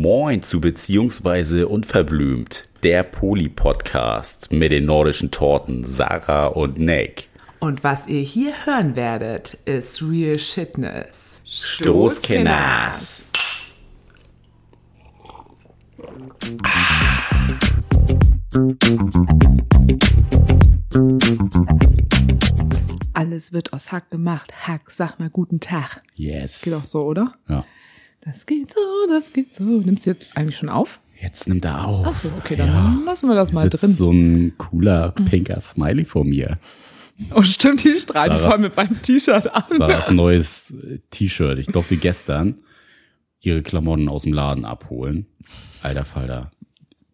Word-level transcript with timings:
Moin 0.00 0.44
zu 0.44 0.60
Beziehungsweise 0.60 1.66
Unverblümt, 1.66 2.68
der 2.84 3.02
Poli-Podcast 3.02 4.52
mit 4.52 4.70
den 4.70 4.84
nordischen 4.84 5.32
Torten 5.32 5.82
Sarah 5.82 6.46
und 6.46 6.78
Nick. 6.78 7.30
Und 7.58 7.82
was 7.82 8.06
ihr 8.06 8.20
hier 8.20 8.64
hören 8.64 8.94
werdet, 8.94 9.54
ist 9.64 10.00
Real 10.00 10.38
Shitness. 10.38 11.42
Stoßkenners. 11.44 13.24
Alles 23.14 23.52
wird 23.52 23.72
aus 23.72 23.90
Hack 23.90 24.10
gemacht. 24.10 24.52
Hack, 24.64 24.92
sag 24.92 25.18
mal 25.18 25.28
guten 25.28 25.58
Tag. 25.58 26.00
Yes. 26.14 26.62
Geht 26.62 26.74
auch 26.74 26.84
so, 26.84 27.02
oder? 27.02 27.34
Ja. 27.48 27.64
Das 28.20 28.46
geht 28.46 28.72
so, 28.72 28.78
das 29.08 29.32
geht 29.32 29.54
so. 29.54 29.62
Nimmst 29.64 30.06
du 30.06 30.10
jetzt 30.10 30.36
eigentlich 30.36 30.56
schon 30.56 30.68
auf? 30.68 31.00
Jetzt 31.20 31.48
nimmt 31.48 31.64
er 31.64 31.84
auf. 31.86 32.06
Ach 32.08 32.14
so, 32.22 32.28
okay, 32.38 32.56
dann 32.56 33.04
lassen 33.04 33.28
wir 33.28 33.34
das 33.34 33.52
mal 33.52 33.68
drin. 33.68 33.90
so 33.90 34.10
ein 34.12 34.52
cooler 34.58 35.10
pinker 35.12 35.60
Smiley 35.60 36.04
vor 36.04 36.24
mir. 36.24 36.58
Oh, 37.34 37.42
stimmt, 37.42 37.82
die 37.82 37.98
strahlt 37.98 38.30
Sarahs- 38.32 38.42
voll 38.52 38.58
mit 38.58 38.76
meinem 38.76 39.02
T-Shirt 39.02 39.52
an. 39.52 39.64
Sarahs 39.76 40.10
neues 40.12 40.70
äh, 40.70 40.98
T-Shirt. 41.10 41.58
Ich 41.58 41.66
durfte 41.66 41.96
gestern 41.96 42.58
ihre 43.40 43.62
Klamotten 43.62 44.08
aus 44.08 44.22
dem 44.22 44.32
Laden 44.32 44.64
abholen. 44.64 45.26
Alter 45.82 46.04
Falter. 46.04 46.50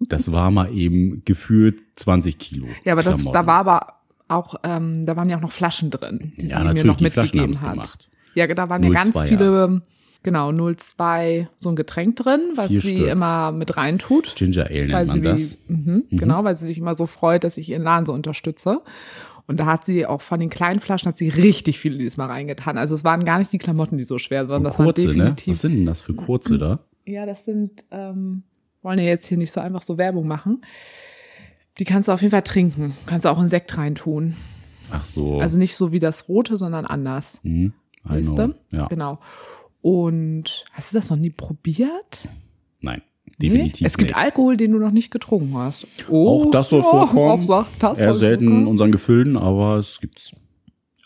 Das 0.00 0.30
war 0.32 0.50
mal 0.50 0.70
eben 0.74 1.22
gefühlt 1.24 1.80
20 1.96 2.38
Kilo. 2.38 2.66
Ja, 2.84 2.92
aber 2.92 3.02
das, 3.02 3.16
Klamotten. 3.16 3.32
da 3.34 3.46
war 3.46 3.58
aber 3.60 3.92
auch, 4.28 4.56
ähm, 4.64 5.06
da 5.06 5.16
waren 5.16 5.30
ja 5.30 5.38
auch 5.38 5.42
noch 5.42 5.52
Flaschen 5.52 5.90
drin, 5.90 6.32
die 6.36 6.48
Ja, 6.48 6.58
sie 6.58 6.64
mir 6.74 6.84
noch 6.84 6.96
die 6.96 7.04
mitgegeben 7.04 7.58
hat. 7.62 7.70
gemacht. 7.72 8.10
Ja, 8.34 8.46
da 8.48 8.68
waren 8.68 8.82
ja 8.82 8.90
02, 8.90 8.94
ganz 9.12 9.28
viele, 9.28 9.82
genau, 10.24 10.50
02, 10.52 11.48
so 11.56 11.68
ein 11.68 11.76
Getränk 11.76 12.16
drin, 12.16 12.40
was 12.56 12.66
Vier 12.66 12.80
sie 12.80 12.96
Stück. 12.96 13.08
immer 13.08 13.52
mit 13.52 13.76
reintut. 13.76 14.34
Ginger 14.34 14.66
Ale 14.66 14.90
weil 14.92 15.04
nennt 15.06 15.12
sie 15.12 15.20
man 15.20 15.22
das. 15.22 15.58
Wie, 15.68 15.72
mhm, 15.72 16.04
Genau, 16.10 16.42
weil 16.42 16.58
sie 16.58 16.66
sich 16.66 16.78
immer 16.78 16.96
so 16.96 17.06
freut, 17.06 17.44
dass 17.44 17.56
ich 17.56 17.68
ihren 17.68 17.84
Laden 17.84 18.06
so 18.06 18.12
unterstütze. 18.12 18.80
Und 19.46 19.60
da 19.60 19.66
hat 19.66 19.84
sie 19.84 20.06
auch 20.06 20.22
von 20.22 20.40
den 20.40 20.48
kleinen 20.50 20.80
Flaschen 20.80 21.08
hat 21.08 21.18
sie 21.18 21.28
richtig 21.28 21.78
viele 21.78 21.98
diesmal 21.98 22.28
reingetan. 22.28 22.78
Also 22.78 22.94
es 22.94 23.04
waren 23.04 23.24
gar 23.24 23.38
nicht 23.38 23.52
die 23.52 23.58
Klamotten, 23.58 23.98
die 23.98 24.04
so 24.04 24.18
schwer 24.18 24.48
waren, 24.48 24.64
das 24.64 24.76
kurze, 24.76 25.06
waren 25.06 25.16
ne? 25.16 25.24
definitiv. 25.24 25.52
Was 25.52 25.60
sind 25.60 25.76
denn 25.76 25.86
das 25.86 26.00
für 26.02 26.14
kurze 26.14 26.58
da? 26.58 26.80
Ja, 27.04 27.26
das 27.26 27.44
sind, 27.44 27.84
ähm, 27.90 28.42
wollen 28.82 28.98
ja 28.98 29.04
jetzt 29.04 29.26
hier 29.26 29.36
nicht 29.38 29.52
so 29.52 29.60
einfach 29.60 29.82
so 29.82 29.98
Werbung 29.98 30.26
machen. 30.26 30.62
Die 31.78 31.84
kannst 31.84 32.08
du 32.08 32.12
auf 32.12 32.22
jeden 32.22 32.30
Fall 32.30 32.42
trinken. 32.42 32.94
Kannst 33.04 33.26
du 33.26 33.28
auch 33.28 33.40
in 33.40 33.48
Sekt 33.48 33.76
reintun. 33.76 34.34
Ach 34.90 35.04
so. 35.04 35.40
Also 35.40 35.58
nicht 35.58 35.76
so 35.76 35.92
wie 35.92 35.98
das 35.98 36.28
rote, 36.28 36.56
sondern 36.56 36.86
anders. 36.86 37.40
hm, 37.42 37.72
I 38.06 38.10
Weißt 38.10 38.38
du? 38.38 38.54
Ja. 38.70 38.86
Genau. 38.86 39.18
Und 39.84 40.64
hast 40.72 40.94
du 40.94 40.96
das 40.98 41.10
noch 41.10 41.18
nie 41.18 41.28
probiert? 41.28 42.26
Nein, 42.80 43.02
Nee? 43.26 43.48
definitiv 43.50 43.86
Es 43.86 43.98
gibt 43.98 44.12
nicht. 44.12 44.16
Alkohol, 44.16 44.56
den 44.56 44.72
du 44.72 44.78
noch 44.78 44.92
nicht 44.92 45.10
getrunken 45.10 45.54
hast. 45.58 45.86
Oh, 46.08 46.46
Auch 46.46 46.50
das 46.50 46.70
soll 46.70 46.80
ja, 46.80 46.88
vorkommen. 46.88 47.50
Auch 47.50 47.66
das 47.78 47.98
Eher 47.98 48.06
soll 48.06 48.14
selten 48.14 48.44
in 48.44 48.48
vorkommen. 48.50 48.66
unseren 48.68 48.92
Gefilden, 48.92 49.36
aber 49.36 49.76
es 49.76 50.00
gibt's. 50.00 50.32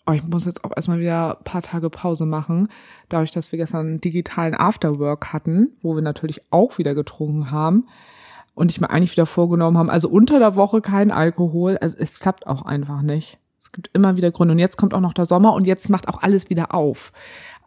Oh, 0.07 0.13
ich 0.13 0.23
muss 0.23 0.45
jetzt 0.45 0.63
auch 0.65 0.71
erstmal 0.77 1.01
wieder 1.01 1.39
ein 1.39 1.43
paar 1.45 1.63
Tage 1.63 1.91
Pause 1.91 2.25
machen, 2.25 2.69
dadurch, 3.09 3.33
dass 3.33 3.51
wir 3.51 3.57
gestern 3.57 3.85
einen 3.89 4.01
digitalen 4.01 4.55
Afterwork 4.55 5.33
hatten, 5.33 5.73
wo 5.83 5.97
wir 5.97 6.03
natürlich 6.03 6.41
auch 6.53 6.79
wieder 6.79 6.95
getrunken 6.95 7.51
haben 7.51 7.89
und 8.55 8.71
ich 8.71 8.81
mir 8.81 8.91
eigentlich 8.91 9.11
wieder 9.11 9.27
vorgenommen 9.27 9.77
haben, 9.77 9.91
also 9.91 10.09
unter 10.09 10.39
der 10.39 10.55
Woche 10.55 10.81
kein 10.83 11.11
Alkohol, 11.11 11.79
also 11.79 11.97
es 11.99 12.21
klappt 12.21 12.47
auch 12.47 12.63
einfach 12.63 13.03
nicht. 13.03 13.39
Es 13.61 13.73
gibt 13.73 13.91
immer 13.93 14.17
wieder 14.17 14.31
Gründe 14.31 14.53
und 14.53 14.61
jetzt 14.61 14.77
kommt 14.77 14.95
auch 14.95 15.01
noch 15.01 15.15
der 15.15 15.27
Sommer 15.27 15.53
und 15.55 15.67
jetzt 15.67 15.91
macht 15.91 16.07
auch 16.07 16.23
alles 16.23 16.49
wieder 16.49 16.73
auf. 16.73 17.11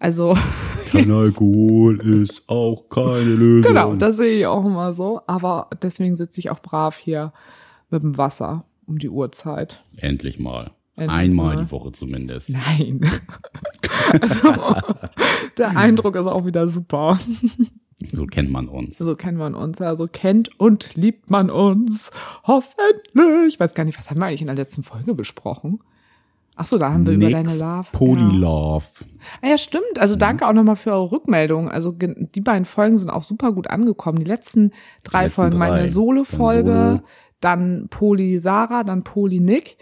Also 0.01 0.35
Kein 0.87 1.11
Alkohol 1.11 2.01
ist 2.01 2.43
auch 2.47 2.89
keine 2.89 3.21
Lösung. 3.21 3.61
genau, 3.61 3.93
das 3.95 4.17
sehe 4.17 4.39
ich 4.39 4.45
auch 4.47 4.65
immer 4.65 4.93
so, 4.93 5.21
aber 5.27 5.69
deswegen 5.81 6.15
sitze 6.15 6.39
ich 6.39 6.49
auch 6.49 6.59
brav 6.59 6.97
hier 6.97 7.31
mit 7.91 8.03
dem 8.03 8.17
Wasser 8.17 8.65
um 8.87 8.97
die 8.97 9.09
Uhrzeit. 9.09 9.83
Endlich 9.97 10.39
mal. 10.39 10.71
Endlich 10.97 11.17
Einmal 11.17 11.55
mal. 11.55 11.63
die 11.63 11.71
Woche 11.71 11.91
zumindest. 11.93 12.49
Nein. 12.49 12.99
also, 14.21 14.53
der 15.57 15.77
Eindruck 15.77 16.15
ist 16.15 16.25
auch 16.25 16.45
wieder 16.45 16.67
super. 16.67 17.17
So 18.11 18.25
kennt 18.25 18.49
man 18.49 18.67
uns. 18.67 18.97
So 18.97 19.15
kennen 19.15 19.37
man 19.37 19.53
uns. 19.53 19.79
Also 19.79 20.07
kennt 20.11 20.59
und 20.59 20.95
liebt 20.95 21.29
man 21.29 21.49
uns. 21.51 22.09
Hoffentlich. 22.43 23.47
Ich 23.47 23.59
weiß 23.59 23.75
gar 23.75 23.83
nicht, 23.85 23.99
was 23.99 24.09
haben 24.09 24.19
wir 24.19 24.25
eigentlich 24.25 24.41
in 24.41 24.47
der 24.47 24.55
letzten 24.55 24.83
Folge 24.83 25.13
besprochen? 25.13 25.79
Ach 26.55 26.65
so, 26.65 26.77
da 26.77 26.91
haben 26.91 27.05
wir 27.07 27.13
über 27.13 27.29
deine 27.29 27.43
Nix 27.47 27.59
Love. 27.59 27.87
Polylove. 27.91 28.85
Ja. 28.99 29.07
Ah, 29.41 29.47
ja, 29.47 29.57
stimmt. 29.57 29.97
Also 29.97 30.15
danke 30.15 30.47
auch 30.47 30.53
nochmal 30.53 30.75
für 30.75 30.91
eure 30.91 31.11
Rückmeldung. 31.11 31.69
Also 31.71 31.91
die 31.91 32.41
beiden 32.41 32.65
Folgen 32.65 32.97
sind 32.97 33.09
auch 33.09 33.23
super 33.23 33.51
gut 33.53 33.67
angekommen. 33.69 34.19
Die 34.19 34.25
letzten 34.25 34.71
drei 35.03 35.23
letzten 35.23 35.41
Folgen, 35.41 35.57
meine 35.57 35.77
drei. 35.77 35.87
Solo-Folge, 35.87 36.71
Dann 36.71 36.97
Solo. 36.97 37.07
dann 37.39 37.87
Poli 37.89 38.39
Sarah, 38.39 38.83
dann 38.83 39.03
Poli 39.03 39.39
Nick. 39.39 39.77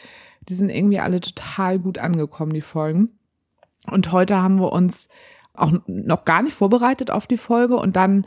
Die 0.48 0.54
sind 0.54 0.70
irgendwie 0.70 1.00
alle 1.00 1.20
total 1.20 1.80
gut 1.80 1.98
angekommen, 1.98 2.54
die 2.54 2.62
Folgen. 2.62 3.10
Und 3.92 4.12
heute 4.12 4.42
haben 4.42 4.60
wir 4.60 4.72
uns 4.72 5.10
auch 5.54 5.74
noch 5.88 6.24
gar 6.26 6.42
nicht 6.44 6.54
vorbereitet 6.54 7.12
auf 7.12 7.28
die 7.28 7.38
Folge 7.38 7.76
und 7.76 7.96
dann 7.96 8.26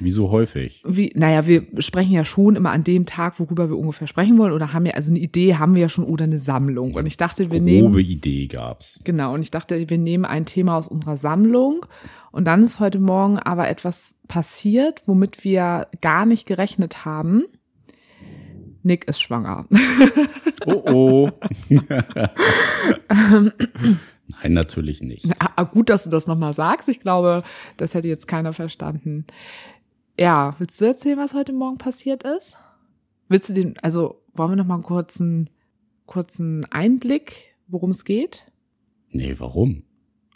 Wie 0.00 0.10
so 0.10 0.30
häufig. 0.30 0.82
wie, 0.86 1.12
naja, 1.14 1.46
wir 1.46 1.66
sprechen 1.78 2.12
ja 2.12 2.24
schon 2.24 2.56
immer 2.56 2.70
an 2.70 2.84
dem 2.84 3.04
Tag, 3.06 3.38
worüber 3.38 3.68
wir 3.68 3.76
ungefähr 3.76 4.06
sprechen 4.06 4.38
wollen, 4.38 4.52
oder 4.52 4.72
haben 4.72 4.86
ja, 4.86 4.94
also 4.94 5.10
eine 5.10 5.20
Idee 5.20 5.56
haben 5.56 5.74
wir 5.74 5.82
ja 5.82 5.88
schon 5.88 6.04
oder 6.04 6.24
eine 6.24 6.40
Sammlung. 6.40 6.94
Und 6.94 7.06
ich 7.06 7.16
dachte, 7.18 7.52
wir 7.52 7.60
nehmen, 7.60 7.86
Grobe 7.88 8.02
Idee 8.02 8.46
gab's. 8.46 9.00
genau, 9.04 9.34
und 9.34 9.42
ich 9.42 9.50
dachte, 9.50 9.88
wir 9.88 9.98
nehmen 9.98 10.24
ein 10.24 10.46
Thema 10.46 10.76
aus 10.76 10.88
unserer 10.88 11.16
Sammlung. 11.16 11.84
Und 12.32 12.46
dann 12.46 12.62
ist 12.62 12.80
heute 12.80 12.98
Morgen 12.98 13.38
aber 13.38 13.68
etwas 13.68 14.16
passiert, 14.26 15.02
womit 15.06 15.44
wir 15.44 15.88
gar 16.00 16.24
nicht 16.26 16.46
gerechnet 16.46 17.04
haben. 17.04 17.44
Nick 18.82 19.06
ist 19.08 19.20
schwanger. 19.20 19.66
Oh 20.66 20.82
oh. 20.86 21.30
Nein, 24.42 24.52
natürlich 24.52 25.02
nicht. 25.02 25.26
Ah, 25.38 25.64
Gut, 25.64 25.90
dass 25.90 26.04
du 26.04 26.10
das 26.10 26.26
nochmal 26.26 26.52
sagst. 26.54 26.88
Ich 26.88 27.00
glaube, 27.00 27.42
das 27.76 27.94
hätte 27.94 28.08
jetzt 28.08 28.28
keiner 28.28 28.52
verstanden. 28.52 29.26
Ja, 30.18 30.54
willst 30.58 30.80
du 30.80 30.84
erzählen, 30.84 31.18
was 31.18 31.34
heute 31.34 31.52
Morgen 31.52 31.78
passiert 31.78 32.24
ist? 32.24 32.56
Willst 33.28 33.48
du 33.48 33.52
den, 33.52 33.74
also 33.82 34.22
wollen 34.34 34.50
wir 34.50 34.56
nochmal 34.56 34.76
einen 34.76 34.84
kurzen, 34.84 35.50
kurzen 36.06 36.64
Einblick, 36.66 37.54
worum 37.68 37.90
es 37.90 38.04
geht? 38.04 38.50
Nee, 39.10 39.36
warum? 39.38 39.84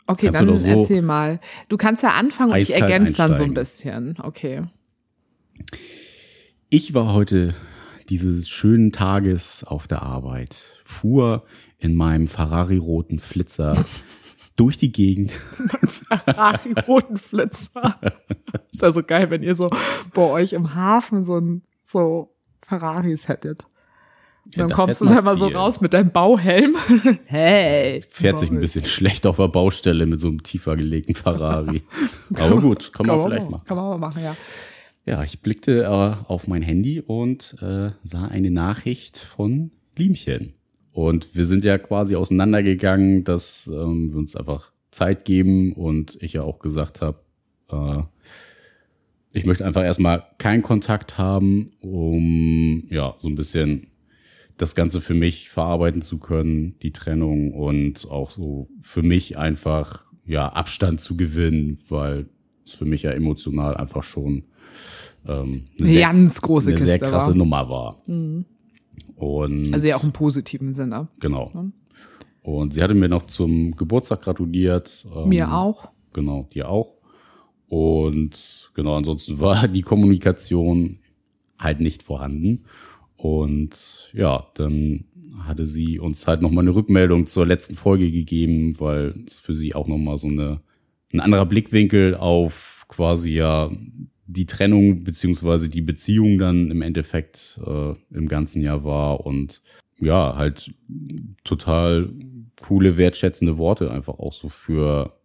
Okay, 0.07 0.27
Kannst 0.27 0.41
du 0.41 0.47
dann 0.47 0.57
so 0.57 0.69
erzähl 0.69 1.03
mal. 1.03 1.41
Du 1.69 1.77
kannst 1.77 2.03
ja 2.03 2.13
anfangen 2.13 2.53
und 2.53 2.59
ich 2.59 2.75
ergänze 2.75 3.15
dann 3.15 3.35
so 3.35 3.43
ein 3.43 3.57
einsteigen. 3.57 4.15
bisschen. 4.15 4.19
Okay. 4.23 4.63
Ich 6.69 6.93
war 6.93 7.13
heute 7.13 7.55
dieses 8.09 8.49
schönen 8.49 8.93
Tages 8.93 9.65
auf 9.65 9.87
der 9.87 10.03
Arbeit, 10.03 10.81
fuhr 10.85 11.45
in 11.79 11.95
meinem 11.95 12.29
Ferrari-roten 12.29 13.19
Flitzer 13.19 13.83
durch 14.57 14.77
die 14.77 14.93
Gegend. 14.93 15.31
Ferrari 15.31 16.75
roten 16.87 17.19
Flitzer. 17.19 17.99
Ist 18.73 18.83
ja 18.83 18.91
so 18.91 19.03
geil, 19.03 19.31
wenn 19.31 19.43
ihr 19.43 19.55
so 19.55 19.69
bei 20.13 20.23
euch 20.23 20.53
im 20.53 20.75
Hafen 20.75 21.25
so 21.25 21.39
ein, 21.39 21.63
so 21.83 22.35
Ferraris 22.67 23.29
hättet. 23.29 23.67
Und 24.45 24.57
Ja, 24.57 24.63
dann 24.63 24.69
da 24.71 24.75
kommst 24.77 25.01
du 25.01 25.07
dann 25.07 25.25
mal 25.25 25.37
so 25.37 25.49
raus 25.49 25.81
mit 25.81 25.95
deinem 25.95 26.11
Bauhelm. 26.11 26.77
hey. 27.27 28.03
Fährt 28.09 28.39
sich 28.39 28.51
ein 28.51 28.61
bisschen 28.61 28.85
schlecht 28.85 29.27
auf 29.27 29.37
der 29.37 29.49
Baustelle 29.49 30.07
mit 30.07 30.21
so 30.21 30.29
einem 30.29 30.43
tiefer 30.43 30.77
gelegten 30.77 31.15
Ferrari. 31.15 31.83
Aber 32.35 32.61
gut, 32.61 32.93
kann 32.93 33.07
man 33.07 33.23
vielleicht 33.23 33.45
mal, 33.45 33.51
machen. 33.51 33.67
Kann 33.67 33.77
man 33.77 33.87
mal 33.89 33.99
machen, 33.99 34.23
ja. 34.23 34.37
Ja, 35.07 35.23
ich 35.23 35.41
blickte 35.41 35.83
äh, 35.83 35.87
auf 35.87 36.47
mein 36.47 36.63
Handy 36.63 37.01
und 37.01 37.57
äh, 37.61 37.91
sah 38.03 38.27
eine 38.27 38.51
Nachricht 38.51 39.19
von 39.19 39.71
Liemchen. 39.97 40.55
Und 40.95 41.35
wir 41.35 41.45
sind 41.45 41.65
ja 41.65 41.77
quasi 41.77 42.15
auseinandergegangen, 42.15 43.25
dass 43.25 43.67
ähm, 43.67 44.13
wir 44.13 44.19
uns 44.19 44.37
einfach 44.37 44.71
Zeit 44.93 45.25
geben 45.25 45.73
und 45.73 46.17
ich 46.23 46.35
ja 46.35 46.43
auch 46.43 46.61
gesagt 46.61 47.03
habe, 47.03 47.19
äh, 47.69 48.03
ich 49.33 49.45
möchte 49.45 49.67
einfach 49.67 49.83
erstmal 49.83 50.25
keinen 50.39 50.63
Kontakt 50.63 51.19
haben, 51.19 51.67
um 51.81 52.85
ja 52.89 53.17
so 53.19 53.27
ein 53.27 53.35
bisschen 53.35 53.89
das 54.57 54.77
Ganze 54.77 55.01
für 55.01 55.15
mich 55.15 55.51
verarbeiten 55.51 56.01
zu 56.01 56.19
können, 56.19 56.79
die 56.81 56.93
Trennung 56.93 57.55
und 57.55 58.09
auch 58.09 58.31
so 58.31 58.69
für 58.81 59.03
mich 59.03 59.37
einfach 59.37 60.05
ja 60.25 60.49
Abstand 60.49 61.01
zu 61.01 61.17
gewinnen, 61.17 61.81
weil 61.89 62.27
es 62.65 62.71
für 62.71 62.85
mich 62.85 63.03
ja 63.03 63.11
emotional 63.11 63.77
einfach 63.77 64.05
schon 64.05 64.45
ähm, 65.27 65.65
eine 65.77 65.81
Eine 65.81 65.89
sehr, 65.89 66.07
ganz 66.07 66.41
große 66.41 66.69
eine 66.69 66.77
Kiste 66.77 66.87
sehr 66.87 66.99
krasse 67.01 67.31
war. 67.31 67.37
Nummer 67.37 67.69
war. 67.69 68.03
Und 69.17 69.73
Also 69.73 69.87
ja 69.87 69.97
auch 69.97 70.05
im 70.05 70.13
positiven 70.13 70.75
Sinne. 70.75 71.09
genau. 71.21 71.51
Und 72.43 72.75
sie 72.75 72.83
hatte 72.83 72.93
mir 72.95 73.09
noch 73.09 73.27
zum 73.27 73.75
Geburtstag 73.75 74.21
gratuliert. 74.21 75.07
ähm, 75.17 75.31
Mir 75.31 75.55
auch. 75.55 75.89
Genau, 76.13 76.47
dir 76.53 76.69
auch. 76.69 76.95
Und 77.69 78.71
genau, 78.75 78.97
ansonsten 78.97 79.39
war 79.41 79.67
die 79.69 79.83
Kommunikation 79.83 80.99
halt 81.59 81.81
nicht 81.81 82.03
vorhanden. 82.03 82.65
Und 83.17 84.11
ja, 84.13 84.47
dann 84.55 85.05
hatte 85.45 85.65
sie 85.65 85.99
uns 85.99 86.27
halt 86.27 86.43
nochmal 86.43 86.65
eine 86.65 86.75
Rückmeldung 86.75 87.25
zur 87.27 87.47
letzten 87.47 87.75
Folge 87.75 88.11
gegeben, 88.11 88.79
weil 88.79 89.15
es 89.27 89.39
für 89.39 89.55
sie 89.55 89.75
auch 89.75 89.89
nochmal 89.89 90.19
so 90.19 90.27
eine, 90.27 90.61
ein 91.13 91.21
anderer 91.21 91.47
Blickwinkel 91.47 92.15
auf 92.15 92.85
quasi 92.89 93.31
ja 93.33 93.71
die 94.35 94.47
Trennung 94.47 95.05
beziehungsweise 95.05 95.69
die 95.69 95.81
Beziehung 95.81 96.39
dann 96.39 96.71
im 96.71 96.83
Endeffekt 96.83 97.59
äh, 97.65 97.95
im 98.11 98.29
ganzen 98.29 98.61
Jahr 98.63 98.85
war 98.85 99.25
und 99.25 99.63
ja, 99.99 100.35
halt 100.37 100.75
total 101.45 102.13
coole, 102.61 102.97
wertschätzende 102.97 103.59
Worte 103.59 103.91
einfach 103.91 104.19
auch 104.19 104.33
so 104.33 104.49
für, 104.49 105.19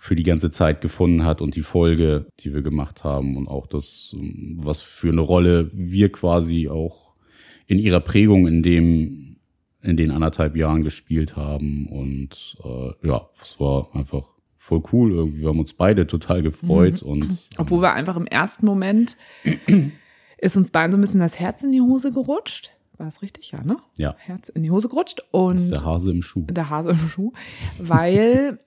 für 0.00 0.14
die 0.14 0.22
ganze 0.22 0.50
Zeit 0.50 0.80
gefunden 0.80 1.24
hat 1.24 1.40
und 1.40 1.56
die 1.56 1.62
Folge, 1.62 2.26
die 2.40 2.54
wir 2.54 2.62
gemacht 2.62 3.04
haben 3.04 3.36
und 3.36 3.48
auch 3.48 3.66
das, 3.66 4.14
was 4.56 4.80
für 4.80 5.10
eine 5.10 5.20
Rolle 5.20 5.70
wir 5.72 6.10
quasi 6.12 6.68
auch 6.68 7.14
in 7.66 7.78
ihrer 7.78 8.00
Prägung 8.00 8.46
in 8.46 8.62
dem, 8.62 9.36
in 9.82 9.96
den 9.96 10.10
anderthalb 10.10 10.56
Jahren 10.56 10.84
gespielt 10.84 11.36
haben 11.36 11.88
und 11.88 12.56
äh, 12.62 13.08
ja, 13.08 13.28
es 13.42 13.58
war 13.58 13.94
einfach 13.94 14.33
voll 14.64 14.82
cool 14.92 15.12
irgendwie. 15.12 15.42
Wir 15.42 15.48
haben 15.48 15.58
uns 15.58 15.74
beide 15.74 16.06
total 16.06 16.42
gefreut 16.42 17.02
mhm. 17.02 17.08
und. 17.08 17.48
Obwohl 17.58 17.82
wir 17.82 17.92
einfach 17.92 18.16
im 18.16 18.26
ersten 18.26 18.64
Moment 18.64 19.16
ist 20.38 20.56
uns 20.56 20.70
beiden 20.70 20.90
so 20.90 20.96
ein 20.96 21.02
bisschen 21.02 21.20
das 21.20 21.38
Herz 21.38 21.62
in 21.62 21.72
die 21.72 21.82
Hose 21.82 22.12
gerutscht. 22.12 22.70
War 22.96 23.06
es 23.06 23.20
richtig? 23.20 23.50
Ja, 23.50 23.62
ne? 23.62 23.76
Ja. 23.98 24.14
Herz 24.16 24.48
in 24.48 24.62
die 24.62 24.70
Hose 24.70 24.88
gerutscht 24.88 25.22
und. 25.32 25.56
Das 25.56 25.64
ist 25.64 25.72
der 25.72 25.84
Hase 25.84 26.10
im 26.10 26.22
Schuh. 26.22 26.46
Der 26.48 26.70
Hase 26.70 26.90
im 26.90 27.08
Schuh. 27.08 27.32
Weil, 27.78 28.58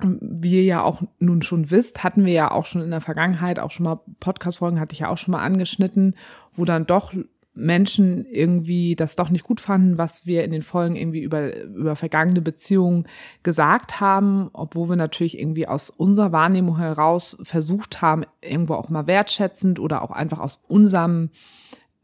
wie 0.00 0.54
ihr 0.54 0.64
ja 0.64 0.82
auch 0.82 1.02
nun 1.20 1.42
schon 1.42 1.70
wisst, 1.70 2.02
hatten 2.02 2.24
wir 2.24 2.32
ja 2.32 2.50
auch 2.50 2.66
schon 2.66 2.82
in 2.82 2.90
der 2.90 3.00
Vergangenheit 3.00 3.60
auch 3.60 3.70
schon 3.70 3.84
mal 3.84 4.00
Podcast-Folgen, 4.18 4.80
hatte 4.80 4.94
ich 4.94 5.00
ja 5.00 5.08
auch 5.08 5.18
schon 5.18 5.32
mal 5.32 5.42
angeschnitten, 5.42 6.16
wo 6.52 6.64
dann 6.64 6.86
doch 6.86 7.12
Menschen 7.54 8.26
irgendwie 8.26 8.96
das 8.96 9.14
doch 9.14 9.30
nicht 9.30 9.44
gut 9.44 9.60
fanden, 9.60 9.96
was 9.96 10.26
wir 10.26 10.44
in 10.44 10.50
den 10.50 10.62
Folgen 10.62 10.96
irgendwie 10.96 11.22
über, 11.22 11.56
über 11.56 11.94
vergangene 11.94 12.40
Beziehungen 12.40 13.06
gesagt 13.44 14.00
haben, 14.00 14.50
obwohl 14.52 14.88
wir 14.88 14.96
natürlich 14.96 15.38
irgendwie 15.38 15.68
aus 15.68 15.88
unserer 15.88 16.32
Wahrnehmung 16.32 16.78
heraus 16.78 17.36
versucht 17.44 18.02
haben, 18.02 18.24
irgendwo 18.40 18.74
auch 18.74 18.88
mal 18.88 19.06
wertschätzend 19.06 19.78
oder 19.78 20.02
auch 20.02 20.10
einfach 20.10 20.40
aus 20.40 20.60
unserem, 20.66 21.30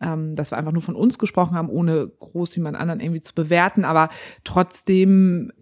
ähm, 0.01 0.37
dass 0.37 0.53
wir 0.53 0.59
einfach 0.59 0.73
nur 0.73 0.83
von 0.83 0.95
uns 0.95 1.19
gesprochen 1.19 1.57
haben, 1.57 1.69
ohne 1.69 2.09
groß 2.21 2.55
jemand 2.55 2.77
anderen 2.77 3.01
irgendwie 3.01 3.21
zu 3.21 3.35
bewerten, 3.35 3.85
aber 3.85 4.09
trotzdem 4.45 5.53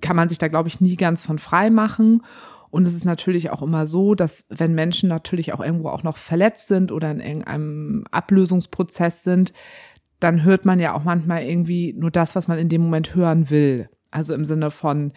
kann 0.00 0.16
man 0.16 0.28
sich 0.28 0.38
da, 0.38 0.48
glaube 0.48 0.68
ich, 0.68 0.80
nie 0.80 0.96
ganz 0.96 1.22
von 1.22 1.38
frei 1.38 1.70
machen. 1.70 2.22
Und 2.70 2.86
es 2.86 2.94
ist 2.94 3.04
natürlich 3.04 3.50
auch 3.50 3.62
immer 3.62 3.86
so, 3.86 4.14
dass 4.14 4.46
wenn 4.50 4.74
Menschen 4.74 5.08
natürlich 5.08 5.52
auch 5.52 5.60
irgendwo 5.60 5.88
auch 5.88 6.02
noch 6.02 6.16
verletzt 6.16 6.68
sind 6.68 6.92
oder 6.92 7.10
in 7.10 7.20
irgendeinem 7.20 8.04
Ablösungsprozess 8.10 9.22
sind, 9.22 9.52
dann 10.20 10.42
hört 10.42 10.64
man 10.64 10.80
ja 10.80 10.94
auch 10.94 11.04
manchmal 11.04 11.44
irgendwie 11.44 11.94
nur 11.96 12.10
das, 12.10 12.34
was 12.34 12.48
man 12.48 12.58
in 12.58 12.68
dem 12.68 12.82
Moment 12.82 13.14
hören 13.14 13.50
will. 13.50 13.88
Also 14.10 14.34
im 14.34 14.44
Sinne 14.44 14.70
von, 14.70 15.12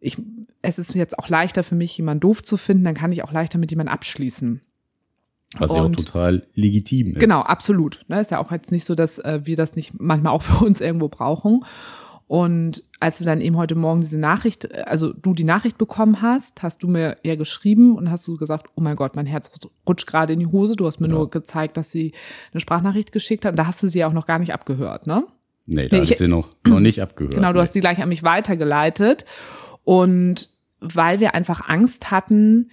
ich, 0.00 0.20
es 0.62 0.78
ist 0.78 0.94
jetzt 0.94 1.18
auch 1.18 1.28
leichter 1.28 1.62
für 1.62 1.74
mich, 1.74 1.96
jemanden 1.96 2.20
doof 2.20 2.42
zu 2.42 2.56
finden, 2.56 2.84
dann 2.84 2.94
kann 2.94 3.12
ich 3.12 3.22
auch 3.22 3.32
leichter 3.32 3.58
mit 3.58 3.70
jemandem 3.70 3.94
abschließen. 3.94 4.62
Was 5.58 5.74
ja 5.74 5.82
auch 5.82 5.90
total 5.90 6.46
legitim 6.54 7.12
ist. 7.12 7.20
Genau, 7.20 7.40
absolut. 7.40 8.04
Ne, 8.08 8.20
ist 8.20 8.30
ja 8.30 8.38
auch 8.38 8.50
jetzt 8.50 8.72
nicht 8.72 8.84
so, 8.84 8.94
dass 8.94 9.18
äh, 9.18 9.40
wir 9.44 9.56
das 9.56 9.76
nicht 9.76 9.92
manchmal 9.98 10.32
auch 10.32 10.42
für 10.42 10.64
uns 10.64 10.80
irgendwo 10.80 11.08
brauchen. 11.08 11.64
Und 12.28 12.82
als 12.98 13.18
du 13.18 13.24
dann 13.24 13.40
eben 13.40 13.56
heute 13.56 13.76
Morgen 13.76 14.00
diese 14.00 14.18
Nachricht, 14.18 14.74
also 14.86 15.12
du 15.12 15.32
die 15.32 15.44
Nachricht 15.44 15.78
bekommen 15.78 16.22
hast, 16.22 16.60
hast 16.62 16.82
du 16.82 16.88
mir 16.88 17.18
ja 17.22 17.36
geschrieben 17.36 17.96
und 17.96 18.10
hast 18.10 18.26
du 18.26 18.36
gesagt, 18.36 18.66
oh 18.74 18.80
mein 18.80 18.96
Gott, 18.96 19.14
mein 19.14 19.26
Herz 19.26 19.48
rutscht 19.88 20.08
gerade 20.08 20.32
in 20.32 20.40
die 20.40 20.46
Hose. 20.46 20.74
Du 20.74 20.86
hast 20.86 20.98
mir 20.98 21.06
ja. 21.06 21.14
nur 21.14 21.30
gezeigt, 21.30 21.76
dass 21.76 21.92
sie 21.92 22.12
eine 22.52 22.60
Sprachnachricht 22.60 23.12
geschickt 23.12 23.44
hat. 23.44 23.52
Und 23.52 23.58
da 23.58 23.68
hast 23.68 23.80
du 23.82 23.86
sie 23.86 24.00
ja 24.00 24.08
auch 24.08 24.12
noch 24.12 24.26
gar 24.26 24.40
nicht 24.40 24.52
abgehört, 24.52 25.06
ne? 25.06 25.24
Nee, 25.66 25.88
da 25.88 25.96
nee, 25.96 26.02
ich 26.02 26.16
sie 26.16 26.28
noch, 26.28 26.48
noch 26.66 26.80
nicht 26.80 27.00
abgehört. 27.00 27.34
Genau, 27.34 27.52
du 27.52 27.58
nee. 27.58 27.62
hast 27.62 27.72
die 27.72 27.80
gleich 27.80 28.02
an 28.02 28.08
mich 28.08 28.24
weitergeleitet. 28.24 29.24
Und 29.84 30.50
weil 30.80 31.20
wir 31.20 31.34
einfach 31.34 31.68
Angst 31.68 32.10
hatten, 32.10 32.70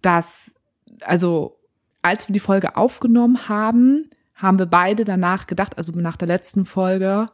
dass, 0.00 0.54
also 1.02 1.58
als 2.00 2.28
wir 2.28 2.32
die 2.32 2.40
Folge 2.40 2.76
aufgenommen 2.76 3.48
haben, 3.48 4.08
haben 4.34 4.58
wir 4.58 4.66
beide 4.66 5.04
danach 5.04 5.46
gedacht, 5.46 5.76
also 5.76 5.92
nach 5.92 6.16
der 6.16 6.28
letzten 6.28 6.64
Folge, 6.64 7.28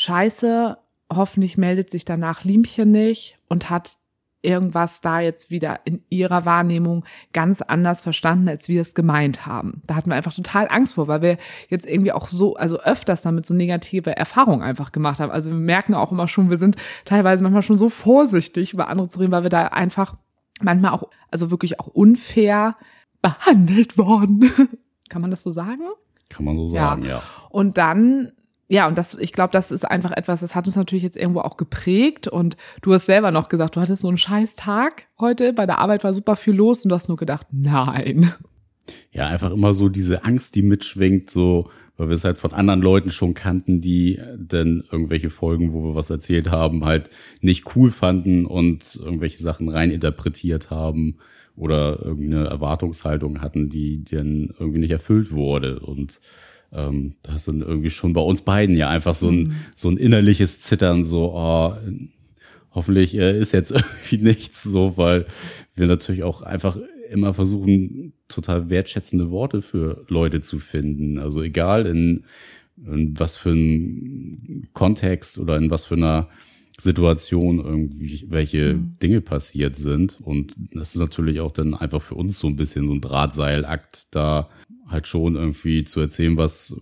scheiße, 0.00 0.78
hoffentlich 1.12 1.58
meldet 1.58 1.90
sich 1.90 2.06
danach 2.06 2.42
Liemchen 2.42 2.90
nicht 2.90 3.36
und 3.48 3.68
hat 3.68 3.96
irgendwas 4.40 5.02
da 5.02 5.20
jetzt 5.20 5.50
wieder 5.50 5.80
in 5.84 6.02
ihrer 6.08 6.46
Wahrnehmung 6.46 7.04
ganz 7.34 7.60
anders 7.60 8.00
verstanden, 8.00 8.48
als 8.48 8.70
wir 8.70 8.80
es 8.80 8.94
gemeint 8.94 9.44
haben. 9.44 9.82
Da 9.86 9.96
hatten 9.96 10.08
wir 10.08 10.16
einfach 10.16 10.32
total 10.32 10.68
Angst 10.70 10.94
vor, 10.94 11.06
weil 11.08 11.20
wir 11.20 11.36
jetzt 11.68 11.84
irgendwie 11.84 12.12
auch 12.12 12.28
so, 12.28 12.56
also 12.56 12.80
öfters 12.80 13.20
damit 13.20 13.44
so 13.44 13.52
negative 13.52 14.16
Erfahrungen 14.16 14.62
einfach 14.62 14.92
gemacht 14.92 15.20
haben. 15.20 15.30
Also 15.30 15.50
wir 15.50 15.58
merken 15.58 15.92
auch 15.92 16.12
immer 16.12 16.28
schon, 16.28 16.48
wir 16.48 16.56
sind 16.56 16.76
teilweise 17.04 17.42
manchmal 17.42 17.62
schon 17.62 17.76
so 17.76 17.90
vorsichtig 17.90 18.72
über 18.72 18.88
andere 18.88 19.08
zu 19.08 19.18
reden, 19.18 19.32
weil 19.32 19.42
wir 19.42 19.50
da 19.50 19.66
einfach 19.66 20.14
manchmal 20.62 20.92
auch, 20.92 21.10
also 21.30 21.50
wirklich 21.50 21.78
auch 21.78 21.88
unfair 21.88 22.76
behandelt 23.20 23.98
worden. 23.98 24.50
Kann 25.10 25.20
man 25.20 25.30
das 25.30 25.42
so 25.42 25.50
sagen? 25.50 25.82
Kann 26.30 26.46
man 26.46 26.56
so 26.56 26.68
sagen, 26.68 27.02
ja. 27.02 27.16
ja. 27.16 27.22
Und 27.50 27.76
dann 27.76 28.32
ja, 28.70 28.86
und 28.86 28.96
das, 28.96 29.14
ich 29.14 29.32
glaube, 29.32 29.50
das 29.50 29.72
ist 29.72 29.84
einfach 29.84 30.12
etwas, 30.12 30.40
das 30.40 30.54
hat 30.54 30.64
uns 30.66 30.76
natürlich 30.76 31.02
jetzt 31.02 31.16
irgendwo 31.16 31.40
auch 31.40 31.56
geprägt. 31.56 32.28
Und 32.28 32.56
du 32.82 32.94
hast 32.94 33.06
selber 33.06 33.32
noch 33.32 33.48
gesagt, 33.48 33.74
du 33.74 33.80
hattest 33.80 34.02
so 34.02 34.08
einen 34.08 34.16
scheiß 34.16 34.54
Tag 34.54 35.08
heute, 35.18 35.52
bei 35.52 35.66
der 35.66 35.78
Arbeit 35.78 36.04
war 36.04 36.12
super 36.12 36.36
viel 36.36 36.54
los 36.54 36.84
und 36.84 36.90
du 36.90 36.94
hast 36.94 37.08
nur 37.08 37.16
gedacht, 37.16 37.48
nein. 37.50 38.32
Ja, 39.10 39.26
einfach 39.26 39.50
immer 39.50 39.74
so 39.74 39.88
diese 39.88 40.24
Angst, 40.24 40.54
die 40.54 40.62
mitschwingt, 40.62 41.30
so, 41.30 41.68
weil 41.96 42.10
wir 42.10 42.14
es 42.14 42.22
halt 42.22 42.38
von 42.38 42.52
anderen 42.52 42.80
Leuten 42.80 43.10
schon 43.10 43.34
kannten, 43.34 43.80
die 43.80 44.20
dann 44.38 44.84
irgendwelche 44.92 45.30
Folgen, 45.30 45.72
wo 45.72 45.82
wir 45.88 45.96
was 45.96 46.08
erzählt 46.08 46.52
haben, 46.52 46.84
halt 46.84 47.10
nicht 47.40 47.74
cool 47.74 47.90
fanden 47.90 48.46
und 48.46 48.94
irgendwelche 49.02 49.42
Sachen 49.42 49.68
reininterpretiert 49.68 50.70
haben 50.70 51.16
oder 51.56 52.04
irgendeine 52.04 52.46
Erwartungshaltung 52.46 53.40
hatten, 53.40 53.68
die 53.68 54.04
dann 54.04 54.54
irgendwie 54.60 54.78
nicht 54.78 54.92
erfüllt 54.92 55.32
wurde. 55.32 55.80
Und 55.80 56.20
ähm, 56.72 57.14
das 57.22 57.36
ist 57.36 57.48
dann 57.48 57.60
irgendwie 57.62 57.90
schon 57.90 58.12
bei 58.12 58.20
uns 58.20 58.42
beiden 58.42 58.76
ja 58.76 58.88
einfach 58.88 59.14
so 59.14 59.28
ein, 59.28 59.38
mhm. 59.38 59.54
so 59.74 59.88
ein 59.88 59.96
innerliches 59.96 60.60
Zittern, 60.60 61.04
so, 61.04 61.32
oh, 61.34 61.74
hoffentlich 62.72 63.16
äh, 63.16 63.38
ist 63.38 63.52
jetzt 63.52 63.70
irgendwie 63.72 64.18
nichts 64.18 64.62
so, 64.62 64.96
weil 64.96 65.26
wir 65.74 65.86
natürlich 65.86 66.22
auch 66.22 66.42
einfach 66.42 66.78
immer 67.10 67.34
versuchen, 67.34 68.12
total 68.28 68.70
wertschätzende 68.70 69.30
Worte 69.30 69.62
für 69.62 70.04
Leute 70.08 70.40
zu 70.40 70.60
finden. 70.60 71.18
Also 71.18 71.42
egal 71.42 71.86
in, 71.86 72.24
in 72.76 73.18
was 73.18 73.36
für 73.36 73.50
einem 73.50 74.68
Kontext 74.72 75.38
oder 75.38 75.56
in 75.56 75.70
was 75.70 75.84
für 75.84 75.96
einer 75.96 76.28
Situation 76.78 77.58
irgendwie 77.58 78.24
welche 78.28 78.74
mhm. 78.74 78.96
Dinge 79.02 79.20
passiert 79.20 79.76
sind. 79.76 80.18
Und 80.20 80.54
das 80.72 80.94
ist 80.94 81.00
natürlich 81.00 81.40
auch 81.40 81.52
dann 81.52 81.74
einfach 81.74 82.00
für 82.00 82.14
uns 82.14 82.38
so 82.38 82.46
ein 82.46 82.56
bisschen 82.56 82.86
so 82.86 82.94
ein 82.94 83.00
Drahtseilakt, 83.00 84.14
da 84.14 84.48
halt 84.90 85.06
schon 85.06 85.36
irgendwie 85.36 85.84
zu 85.84 86.00
erzählen, 86.00 86.36
was, 86.36 86.80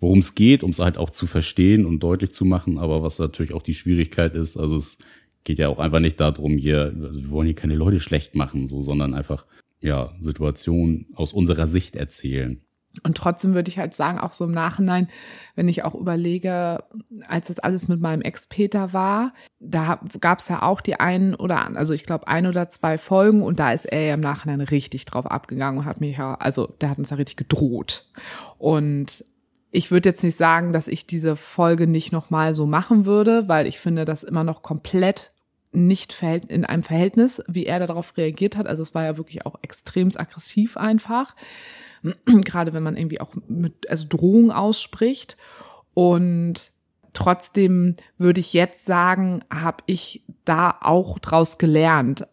worum 0.00 0.18
es 0.18 0.34
geht, 0.34 0.62
um 0.62 0.70
es 0.70 0.78
halt 0.78 0.98
auch 0.98 1.10
zu 1.10 1.26
verstehen 1.26 1.86
und 1.86 2.00
deutlich 2.00 2.32
zu 2.32 2.44
machen, 2.44 2.78
aber 2.78 3.02
was 3.02 3.18
natürlich 3.18 3.52
auch 3.54 3.62
die 3.62 3.74
Schwierigkeit 3.74 4.34
ist, 4.34 4.56
also 4.56 4.76
es 4.76 4.98
geht 5.44 5.58
ja 5.58 5.68
auch 5.68 5.78
einfach 5.78 6.00
nicht 6.00 6.20
darum, 6.20 6.58
hier, 6.58 6.94
also 7.00 7.20
wir 7.20 7.30
wollen 7.30 7.46
hier 7.46 7.54
keine 7.54 7.76
Leute 7.76 8.00
schlecht 8.00 8.34
machen, 8.34 8.66
so, 8.66 8.82
sondern 8.82 9.14
einfach, 9.14 9.46
ja, 9.80 10.14
Situationen 10.20 11.06
aus 11.14 11.32
unserer 11.32 11.68
Sicht 11.68 11.96
erzählen. 11.96 12.60
Und 13.02 13.16
trotzdem 13.16 13.54
würde 13.54 13.70
ich 13.70 13.78
halt 13.78 13.94
sagen, 13.94 14.18
auch 14.18 14.32
so 14.32 14.44
im 14.44 14.52
Nachhinein, 14.52 15.08
wenn 15.54 15.68
ich 15.68 15.84
auch 15.84 15.94
überlege, 15.94 16.84
als 17.28 17.48
das 17.48 17.58
alles 17.58 17.88
mit 17.88 18.00
meinem 18.00 18.22
Ex-Peter 18.22 18.92
war, 18.92 19.32
da 19.58 20.00
gab 20.20 20.40
es 20.40 20.48
ja 20.48 20.62
auch 20.62 20.80
die 20.80 21.00
einen 21.00 21.34
oder, 21.34 21.76
also 21.76 21.94
ich 21.94 22.04
glaube 22.04 22.28
ein 22.28 22.46
oder 22.46 22.68
zwei 22.68 22.98
Folgen 22.98 23.42
und 23.42 23.58
da 23.58 23.72
ist 23.72 23.86
er 23.86 24.02
ja 24.02 24.14
im 24.14 24.20
Nachhinein 24.20 24.60
richtig 24.60 25.04
drauf 25.04 25.26
abgegangen 25.26 25.80
und 25.80 25.84
hat 25.84 26.00
mich 26.00 26.16
ja, 26.16 26.34
also 26.34 26.66
der 26.80 26.90
hat 26.90 26.98
uns 26.98 27.10
ja 27.10 27.16
richtig 27.16 27.36
gedroht. 27.36 28.04
Und 28.58 29.24
ich 29.70 29.90
würde 29.90 30.08
jetzt 30.08 30.24
nicht 30.24 30.36
sagen, 30.36 30.72
dass 30.72 30.88
ich 30.88 31.06
diese 31.06 31.36
Folge 31.36 31.86
nicht 31.86 32.12
nochmal 32.12 32.54
so 32.54 32.66
machen 32.66 33.04
würde, 33.04 33.48
weil 33.48 33.66
ich 33.66 33.78
finde 33.78 34.04
das 34.04 34.22
immer 34.24 34.44
noch 34.44 34.62
komplett 34.62 35.32
nicht 35.72 36.22
in 36.22 36.64
einem 36.64 36.82
Verhältnis, 36.82 37.42
wie 37.46 37.66
er 37.66 37.78
darauf 37.78 38.16
reagiert 38.16 38.56
hat. 38.56 38.66
Also 38.66 38.82
es 38.82 38.94
war 38.94 39.04
ja 39.04 39.16
wirklich 39.16 39.44
auch 39.44 39.56
extrem 39.62 40.08
aggressiv 40.14 40.76
einfach. 40.76 41.34
gerade 42.44 42.72
wenn 42.72 42.82
man 42.82 42.96
irgendwie 42.96 43.20
auch 43.20 43.34
mit, 43.48 43.88
also 43.90 44.06
Drohung 44.08 44.50
ausspricht. 44.50 45.36
Und 45.94 46.72
trotzdem 47.12 47.96
würde 48.18 48.40
ich 48.40 48.52
jetzt 48.52 48.84
sagen, 48.84 49.42
habe 49.50 49.82
ich 49.86 50.24
da 50.44 50.76
auch 50.80 51.18
draus 51.18 51.58
gelernt, 51.58 52.26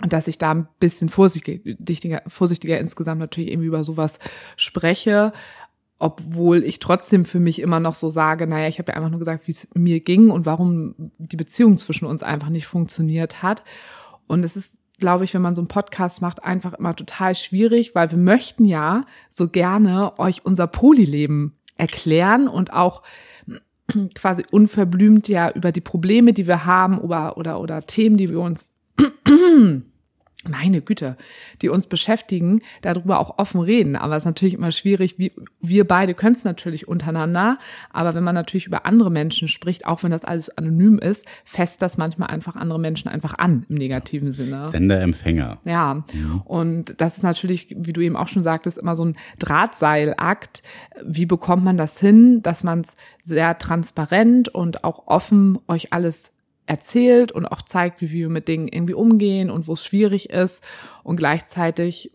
dass 0.00 0.28
ich 0.28 0.38
da 0.38 0.52
ein 0.52 0.68
bisschen 0.78 1.08
vorsichtiger, 1.08 2.22
vorsichtiger 2.26 2.78
insgesamt 2.78 3.20
natürlich 3.20 3.50
irgendwie 3.50 3.68
über 3.68 3.82
sowas 3.82 4.18
spreche, 4.56 5.32
obwohl 5.98 6.62
ich 6.62 6.78
trotzdem 6.78 7.24
für 7.24 7.40
mich 7.40 7.60
immer 7.60 7.80
noch 7.80 7.94
so 7.94 8.10
sage, 8.10 8.46
naja, 8.46 8.68
ich 8.68 8.78
habe 8.78 8.92
ja 8.92 8.96
einfach 8.96 9.08
nur 9.08 9.18
gesagt, 9.18 9.46
wie 9.46 9.52
es 9.52 9.68
mir 9.74 10.00
ging 10.00 10.30
und 10.30 10.44
warum 10.44 10.94
die 11.18 11.36
Beziehung 11.36 11.78
zwischen 11.78 12.06
uns 12.06 12.22
einfach 12.22 12.50
nicht 12.50 12.66
funktioniert 12.66 13.42
hat. 13.42 13.64
Und 14.28 14.44
es 14.44 14.56
ist 14.56 14.78
glaube 14.98 15.24
ich, 15.24 15.34
wenn 15.34 15.42
man 15.42 15.54
so 15.54 15.60
einen 15.60 15.68
Podcast 15.68 16.22
macht, 16.22 16.44
einfach 16.44 16.74
immer 16.74 16.94
total 16.94 17.34
schwierig, 17.34 17.94
weil 17.94 18.10
wir 18.10 18.18
möchten 18.18 18.64
ja 18.64 19.04
so 19.30 19.48
gerne 19.48 20.18
euch 20.18 20.44
unser 20.44 20.66
Polyleben 20.66 21.56
erklären 21.76 22.48
und 22.48 22.72
auch 22.72 23.02
quasi 24.14 24.44
unverblümt 24.50 25.28
ja 25.28 25.50
über 25.50 25.72
die 25.72 25.80
Probleme, 25.80 26.32
die 26.32 26.46
wir 26.46 26.64
haben 26.64 26.98
oder, 26.98 27.36
oder, 27.36 27.60
oder 27.60 27.86
Themen, 27.86 28.16
die 28.16 28.30
wir 28.30 28.40
uns 28.40 28.68
meine 30.44 30.80
Güte, 30.82 31.16
die 31.62 31.68
uns 31.68 31.86
beschäftigen, 31.86 32.60
darüber 32.82 33.18
auch 33.18 33.38
offen 33.38 33.60
reden. 33.60 33.96
Aber 33.96 34.16
es 34.16 34.22
ist 34.22 34.26
natürlich 34.26 34.54
immer 34.54 34.70
schwierig. 34.70 35.18
Wir, 35.18 35.30
wir 35.60 35.86
beide 35.86 36.14
können 36.14 36.36
es 36.36 36.44
natürlich 36.44 36.88
untereinander. 36.88 37.58
Aber 37.90 38.14
wenn 38.14 38.22
man 38.22 38.34
natürlich 38.34 38.66
über 38.66 38.86
andere 38.86 39.10
Menschen 39.10 39.48
spricht, 39.48 39.86
auch 39.86 40.02
wenn 40.02 40.10
das 40.10 40.24
alles 40.24 40.50
anonym 40.50 40.98
ist, 40.98 41.24
fest 41.44 41.82
das 41.82 41.96
manchmal 41.96 42.28
einfach 42.28 42.54
andere 42.54 42.78
Menschen 42.78 43.08
einfach 43.08 43.38
an 43.38 43.66
im 43.68 43.76
negativen 43.76 44.32
Sinne. 44.32 44.68
Sender, 44.68 45.00
Empfänger. 45.00 45.58
Ja. 45.64 46.04
ja. 46.12 46.42
Und 46.44 47.00
das 47.00 47.16
ist 47.16 47.22
natürlich, 47.22 47.74
wie 47.76 47.92
du 47.92 48.02
eben 48.02 48.16
auch 48.16 48.28
schon 48.28 48.42
sagtest, 48.42 48.78
immer 48.78 48.94
so 48.94 49.04
ein 49.04 49.16
Drahtseilakt. 49.38 50.62
Wie 51.04 51.26
bekommt 51.26 51.64
man 51.64 51.76
das 51.76 51.98
hin, 51.98 52.42
dass 52.42 52.62
man 52.62 52.80
es 52.82 52.94
sehr 53.22 53.58
transparent 53.58 54.48
und 54.48 54.84
auch 54.84 55.06
offen 55.06 55.58
euch 55.66 55.92
alles 55.92 56.30
erzählt 56.66 57.32
und 57.32 57.46
auch 57.46 57.62
zeigt, 57.62 58.00
wie 58.00 58.10
wir 58.10 58.28
mit 58.28 58.48
Dingen 58.48 58.68
irgendwie 58.68 58.94
umgehen 58.94 59.50
und 59.50 59.68
wo 59.68 59.72
es 59.72 59.84
schwierig 59.84 60.30
ist. 60.30 60.64
Und 61.02 61.16
gleichzeitig, 61.16 62.10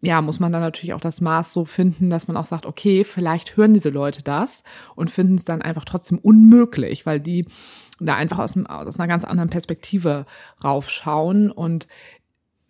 ja, 0.00 0.20
muss 0.20 0.40
man 0.40 0.52
dann 0.52 0.62
natürlich 0.62 0.94
auch 0.94 1.00
das 1.00 1.20
Maß 1.20 1.52
so 1.52 1.64
finden, 1.64 2.10
dass 2.10 2.28
man 2.28 2.36
auch 2.36 2.46
sagt, 2.46 2.66
okay, 2.66 3.02
vielleicht 3.04 3.56
hören 3.56 3.74
diese 3.74 3.90
Leute 3.90 4.22
das 4.22 4.62
und 4.94 5.10
finden 5.10 5.36
es 5.36 5.44
dann 5.44 5.62
einfach 5.62 5.84
trotzdem 5.84 6.18
unmöglich, 6.18 7.06
weil 7.06 7.18
die 7.18 7.46
da 8.00 8.14
einfach 8.14 8.38
aus, 8.38 8.56
aus 8.56 8.98
einer 8.98 9.08
ganz 9.08 9.24
anderen 9.24 9.50
Perspektive 9.50 10.26
raufschauen 10.62 11.50
und 11.50 11.88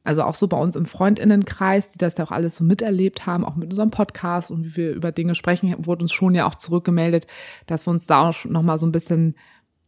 also 0.04 0.22
auch 0.22 0.36
so 0.36 0.48
bei 0.48 0.56
uns 0.56 0.74
im 0.74 0.86
Freundinnenkreis, 0.86 1.90
die 1.90 1.98
das 1.98 2.16
ja 2.16 2.24
auch 2.24 2.30
alles 2.30 2.56
so 2.56 2.64
miterlebt 2.64 3.26
haben, 3.26 3.44
auch 3.44 3.56
mit 3.56 3.68
unserem 3.68 3.90
Podcast 3.90 4.50
und 4.50 4.64
wie 4.64 4.76
wir 4.76 4.92
über 4.94 5.12
Dinge 5.12 5.34
sprechen, 5.34 5.74
wurde 5.84 6.02
uns 6.02 6.12
schon 6.12 6.34
ja 6.34 6.46
auch 6.46 6.54
zurückgemeldet, 6.54 7.26
dass 7.66 7.86
wir 7.86 7.90
uns 7.90 8.06
da 8.06 8.30
auch 8.30 8.44
noch 8.46 8.62
mal 8.62 8.78
so 8.78 8.86
ein 8.86 8.92
bisschen 8.92 9.34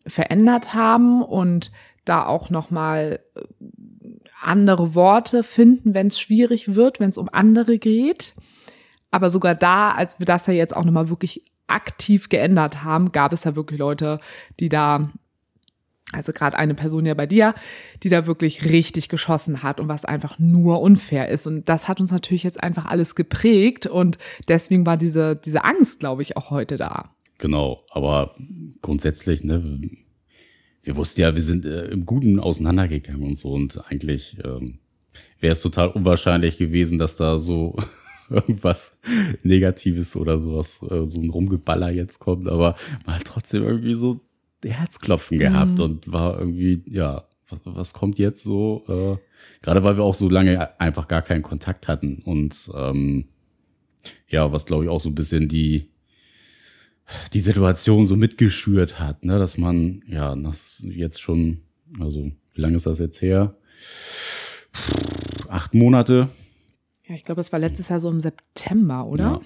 verändert 0.07 0.75
haben 0.75 1.23
und 1.23 1.71
da 2.05 2.27
auch 2.27 2.51
noch 2.51 2.71
mal 2.71 3.21
äh, 3.35 3.43
andere 4.43 4.95
Worte 4.95 5.43
finden, 5.43 5.95
wenn 5.95 6.09
es 6.09 6.21
schwierig 6.21 6.75
wird, 6.75 7.01
wenn 7.01 7.11
es 7.11 7.19
um 7.19 7.29
andere 7.31 7.79
geht. 7.79 8.35
Aber 9.11 9.29
sogar 9.29 9.55
da, 9.55 9.93
als 9.93 10.19
wir 10.19 10.27
das 10.27 10.47
ja 10.47 10.55
jetzt 10.55 10.75
auch 10.75 10.85
noch 10.85 10.93
mal 10.93 11.11
wirklich 11.11 11.45
aktiv 11.67 12.29
geändert 12.29 12.83
haben, 12.83 13.13
gab 13.13 13.33
es 13.33 13.45
ja 13.45 13.55
wirklich 13.55 13.79
Leute, 13.79 14.21
die 14.59 14.69
da 14.69 15.11
also 16.13 16.33
gerade 16.33 16.59
eine 16.59 16.75
Person 16.75 17.07
ja 17.07 17.15
bei 17.15 17.27
dir, 17.27 17.55
die 18.03 18.09
da 18.09 18.27
wirklich 18.27 18.65
richtig 18.65 19.09
geschossen 19.09 19.63
hat 19.63 19.79
und 19.79 19.89
was 19.89 20.05
einfach 20.05 20.39
nur 20.41 20.81
unfair 20.81 21.29
ist. 21.29 21.47
Und 21.47 21.69
das 21.69 21.87
hat 21.87 22.01
uns 22.01 22.11
natürlich 22.11 22.43
jetzt 22.43 22.61
einfach 22.61 22.87
alles 22.87 23.15
geprägt 23.15 23.87
und 23.87 24.19
deswegen 24.49 24.87
war 24.87 24.97
diese, 24.97 25.37
diese 25.37 25.65
Angst, 25.65 26.01
glaube 26.01 26.23
ich, 26.23 26.37
auch 26.37 26.51
heute 26.51 26.77
da. 26.77 27.11
Genau, 27.41 27.87
aber 27.89 28.37
grundsätzlich, 28.83 29.43
ne, 29.43 29.81
wir 30.83 30.97
wussten 30.97 31.23
ja, 31.23 31.35
wir 31.35 31.43
sind 31.43 31.65
äh, 31.65 31.87
im 31.87 32.05
Guten 32.05 32.39
auseinandergegangen 32.39 33.23
und 33.23 33.39
so 33.39 33.53
und 33.53 33.83
eigentlich 33.91 34.37
ähm, 34.45 34.79
wäre 35.41 35.55
es 35.55 35.63
total 35.63 35.89
unwahrscheinlich 35.89 36.59
gewesen, 36.59 36.99
dass 36.99 37.17
da 37.17 37.39
so 37.39 37.77
irgendwas 38.29 38.99
Negatives 39.43 40.17
oder 40.17 40.39
sowas, 40.39 40.83
äh, 40.91 41.07
so 41.07 41.19
ein 41.19 41.31
Rumgeballer 41.31 41.91
jetzt 41.91 42.19
kommt, 42.19 42.47
aber 42.47 42.77
man 43.07 43.17
hat 43.17 43.25
trotzdem 43.25 43.63
irgendwie 43.63 43.95
so 43.95 44.21
Herzklopfen 44.63 45.39
gehabt 45.39 45.79
mhm. 45.79 45.85
und 45.85 46.13
war 46.13 46.39
irgendwie, 46.39 46.83
ja, 46.91 47.25
was, 47.49 47.61
was 47.65 47.95
kommt 47.95 48.19
jetzt 48.19 48.43
so? 48.43 48.85
Äh, 48.87 49.17
Gerade 49.63 49.83
weil 49.83 49.97
wir 49.97 50.05
auch 50.05 50.15
so 50.15 50.29
lange 50.29 50.79
einfach 50.79 51.09
gar 51.09 51.23
keinen 51.23 51.43
Kontakt 51.43 51.89
hatten 51.89 52.21
und 52.23 52.71
ähm, 52.75 53.29
ja, 54.29 54.53
was 54.53 54.67
glaube 54.67 54.85
ich 54.85 54.91
auch 54.91 55.01
so 55.01 55.09
ein 55.09 55.15
bisschen 55.15 55.49
die 55.49 55.90
die 57.33 57.41
Situation 57.41 58.07
so 58.07 58.17
mitgeschürt 58.17 59.01
hat, 59.01 59.25
ne, 59.25 59.39
dass 59.39 59.59
man, 59.59 60.03
ja, 60.07 60.35
das 60.37 60.85
jetzt 60.87 61.21
schon, 61.21 61.63
also 61.99 62.31
wie 62.55 62.61
lange 62.61 62.77
ist 62.77 62.87
das 62.87 62.99
jetzt 62.99 63.23
her? 63.23 63.57
Acht 65.49 65.75
Monate. 65.75 66.29
Ja, 67.07 67.15
ich 67.15 67.25
glaube, 67.25 67.41
es 67.41 67.53
war 67.53 67.59
letztes 67.59 67.89
Jahr 67.89 68.01
so 68.01 68.11
im 68.11 68.21
September, 68.21 69.07
oder? 69.07 69.25
Ja. 69.25 69.41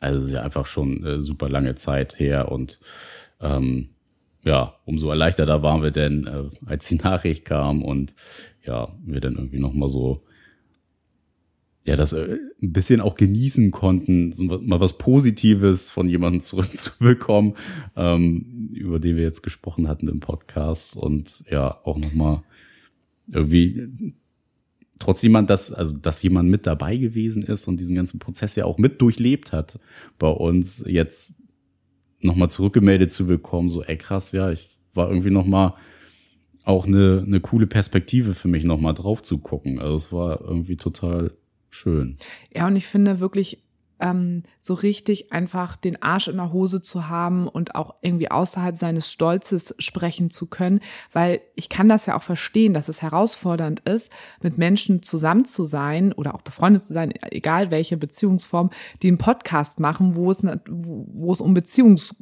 Also 0.00 0.18
es 0.18 0.24
ist 0.26 0.32
ja 0.32 0.42
einfach 0.42 0.66
schon 0.66 1.04
äh, 1.04 1.20
super 1.20 1.48
lange 1.48 1.74
Zeit 1.74 2.18
her 2.18 2.50
und 2.50 2.80
ähm, 3.40 3.90
ja, 4.42 4.74
umso 4.86 5.10
erleichterter 5.10 5.62
waren 5.62 5.82
wir 5.82 5.90
denn, 5.90 6.26
äh, 6.26 6.44
als 6.66 6.88
die 6.88 6.94
Nachricht 7.02 7.44
kam 7.44 7.82
und 7.82 8.14
ja, 8.64 8.88
wir 9.04 9.20
dann 9.20 9.36
irgendwie 9.36 9.58
nochmal 9.58 9.88
so 9.88 10.24
ja, 11.90 11.96
das 11.96 12.12
äh, 12.12 12.38
ein 12.62 12.72
bisschen 12.72 13.00
auch 13.00 13.16
genießen 13.16 13.72
konnten, 13.72 14.32
mal 14.64 14.78
was 14.78 14.96
Positives 14.96 15.90
von 15.90 16.08
jemandem 16.08 16.40
zurückzubekommen, 16.42 17.54
ähm, 17.96 18.70
über 18.72 19.00
den 19.00 19.16
wir 19.16 19.24
jetzt 19.24 19.42
gesprochen 19.42 19.88
hatten 19.88 20.06
im 20.06 20.20
Podcast 20.20 20.96
und 20.96 21.42
ja, 21.50 21.80
auch 21.84 21.98
nochmal 21.98 22.42
irgendwie 23.26 24.14
trotz 25.00 25.20
jemand, 25.22 25.50
dass, 25.50 25.72
also, 25.72 25.96
dass 25.96 26.22
jemand 26.22 26.48
mit 26.48 26.64
dabei 26.64 26.96
gewesen 26.96 27.42
ist 27.42 27.66
und 27.66 27.80
diesen 27.80 27.96
ganzen 27.96 28.20
Prozess 28.20 28.54
ja 28.54 28.66
auch 28.66 28.78
mit 28.78 29.00
durchlebt 29.00 29.50
hat, 29.50 29.80
bei 30.20 30.28
uns 30.28 30.84
jetzt 30.86 31.42
nochmal 32.20 32.50
zurückgemeldet 32.50 33.10
zu 33.10 33.26
bekommen, 33.26 33.68
so, 33.68 33.82
ey 33.82 33.96
krass, 33.96 34.30
ja, 34.30 34.52
ich 34.52 34.78
war 34.94 35.08
irgendwie 35.08 35.30
nochmal 35.30 35.74
auch 36.64 36.86
eine, 36.86 37.24
eine 37.26 37.40
coole 37.40 37.66
Perspektive 37.66 38.34
für 38.34 38.46
mich 38.46 38.62
nochmal 38.62 38.94
drauf 38.94 39.22
zu 39.22 39.38
gucken. 39.38 39.80
Also 39.80 39.94
es 39.96 40.12
war 40.12 40.40
irgendwie 40.40 40.76
total 40.76 41.32
schön. 41.70 42.18
Ja, 42.54 42.66
und 42.66 42.76
ich 42.76 42.86
finde 42.86 43.20
wirklich 43.20 43.62
ähm, 44.00 44.42
so 44.58 44.74
richtig 44.74 45.32
einfach 45.32 45.76
den 45.76 46.02
Arsch 46.02 46.28
in 46.28 46.36
der 46.36 46.52
Hose 46.52 46.82
zu 46.82 47.08
haben 47.08 47.46
und 47.46 47.74
auch 47.74 47.94
irgendwie 48.00 48.30
außerhalb 48.30 48.76
seines 48.76 49.10
Stolzes 49.10 49.74
sprechen 49.78 50.30
zu 50.30 50.46
können, 50.46 50.80
weil 51.12 51.40
ich 51.54 51.68
kann 51.68 51.88
das 51.88 52.06
ja 52.06 52.16
auch 52.16 52.22
verstehen, 52.22 52.74
dass 52.74 52.88
es 52.88 53.02
herausfordernd 53.02 53.80
ist, 53.80 54.10
mit 54.42 54.58
Menschen 54.58 55.02
zusammen 55.02 55.44
zu 55.44 55.64
sein 55.64 56.12
oder 56.12 56.34
auch 56.34 56.42
befreundet 56.42 56.84
zu 56.86 56.92
sein, 56.92 57.12
egal 57.30 57.70
welche 57.70 57.96
Beziehungsform, 57.96 58.70
die 59.02 59.08
einen 59.08 59.18
Podcast 59.18 59.80
machen, 59.80 60.16
wo 60.16 60.30
es, 60.30 60.42
wo 60.66 61.32
es 61.32 61.40
um 61.40 61.54
Beziehungs 61.54 62.16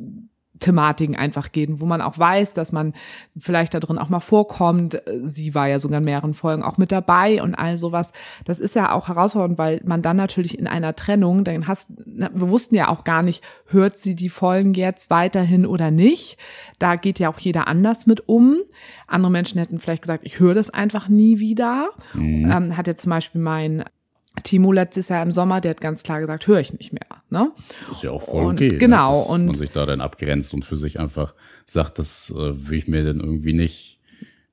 Thematiken 0.60 1.16
einfach 1.16 1.52
gehen, 1.52 1.80
wo 1.80 1.86
man 1.86 2.00
auch 2.00 2.18
weiß, 2.18 2.54
dass 2.54 2.72
man 2.72 2.94
vielleicht 3.38 3.74
da 3.74 3.80
drin 3.80 3.98
auch 3.98 4.08
mal 4.08 4.20
vorkommt. 4.20 5.00
Sie 5.22 5.54
war 5.54 5.68
ja 5.68 5.78
sogar 5.78 5.98
in 5.98 6.04
mehreren 6.04 6.34
Folgen 6.34 6.62
auch 6.62 6.78
mit 6.78 6.92
dabei 6.92 7.42
und 7.42 7.54
all 7.54 7.76
sowas. 7.76 8.12
Das 8.44 8.60
ist 8.60 8.74
ja 8.74 8.92
auch 8.92 9.08
herausfordernd, 9.08 9.58
weil 9.58 9.80
man 9.84 10.02
dann 10.02 10.16
natürlich 10.16 10.58
in 10.58 10.66
einer 10.66 10.96
Trennung, 10.96 11.44
dann 11.44 11.66
hast, 11.66 11.92
wir 12.06 12.50
wussten 12.50 12.74
ja 12.74 12.88
auch 12.88 13.04
gar 13.04 13.22
nicht, 13.22 13.42
hört 13.66 13.98
sie 13.98 14.14
die 14.14 14.28
Folgen 14.28 14.74
jetzt 14.74 15.10
weiterhin 15.10 15.66
oder 15.66 15.90
nicht. 15.90 16.38
Da 16.78 16.96
geht 16.96 17.18
ja 17.18 17.28
auch 17.30 17.38
jeder 17.38 17.68
anders 17.68 18.06
mit 18.06 18.28
um. 18.28 18.56
Andere 19.06 19.32
Menschen 19.32 19.58
hätten 19.58 19.78
vielleicht 19.78 20.02
gesagt, 20.02 20.24
ich 20.24 20.40
höre 20.40 20.54
das 20.54 20.70
einfach 20.70 21.08
nie 21.08 21.38
wieder. 21.38 21.90
Mhm. 22.14 22.50
Ähm, 22.50 22.76
hat 22.76 22.86
jetzt 22.86 23.02
zum 23.02 23.10
Beispiel 23.10 23.40
mein 23.40 23.84
Timo 24.42 24.73
letztes 24.73 25.08
Jahr 25.08 25.23
im 25.23 25.32
Sommer, 25.32 25.61
der 25.61 25.70
hat 25.70 25.80
ganz 25.80 26.02
klar 26.02 26.20
gesagt, 26.20 26.47
höre 26.47 26.61
ich 26.61 26.73
nicht 26.73 26.92
mehr. 26.92 27.06
Ne? 27.30 27.50
Ist 27.90 28.02
ja 28.02 28.11
auch 28.11 28.23
voll 28.23 28.44
und, 28.44 28.56
okay. 28.56 28.73
Ne, 28.73 28.78
genau. 28.78 29.12
Ne, 29.12 29.18
dass 29.18 29.28
und 29.28 29.47
man 29.47 29.54
sich 29.54 29.70
da 29.70 29.87
dann 29.87 30.00
abgrenzt 30.00 30.54
und 30.54 30.64
für 30.64 30.76
sich 30.76 31.00
einfach 31.00 31.35
sagt, 31.66 31.99
das 31.99 32.30
äh, 32.30 32.68
will 32.68 32.78
ich 32.78 32.88
mir 32.88 33.04
dann 33.04 33.20
irgendwie 33.20 33.52
nicht, 33.52 34.00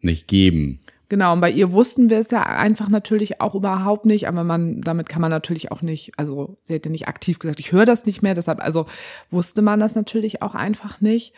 nicht 0.01 0.27
geben. 0.27 0.79
Genau, 1.07 1.33
und 1.33 1.41
bei 1.41 1.51
ihr 1.51 1.71
wussten 1.71 2.09
wir 2.09 2.17
es 2.17 2.31
ja 2.31 2.43
einfach 2.43 2.89
natürlich 2.89 3.39
auch 3.39 3.53
überhaupt 3.53 4.05
nicht, 4.05 4.27
aber 4.27 4.43
man, 4.43 4.81
damit 4.81 5.07
kann 5.07 5.21
man 5.21 5.29
natürlich 5.29 5.71
auch 5.71 5.83
nicht, 5.83 6.13
also 6.17 6.57
sie 6.63 6.73
hätte 6.73 6.89
nicht 6.89 7.07
aktiv 7.07 7.37
gesagt, 7.37 7.59
ich 7.59 7.71
höre 7.71 7.85
das 7.85 8.05
nicht 8.05 8.23
mehr, 8.23 8.33
deshalb, 8.33 8.59
also 8.59 8.87
wusste 9.29 9.61
man 9.61 9.79
das 9.79 9.93
natürlich 9.93 10.41
auch 10.41 10.55
einfach 10.55 11.01
nicht. 11.01 11.33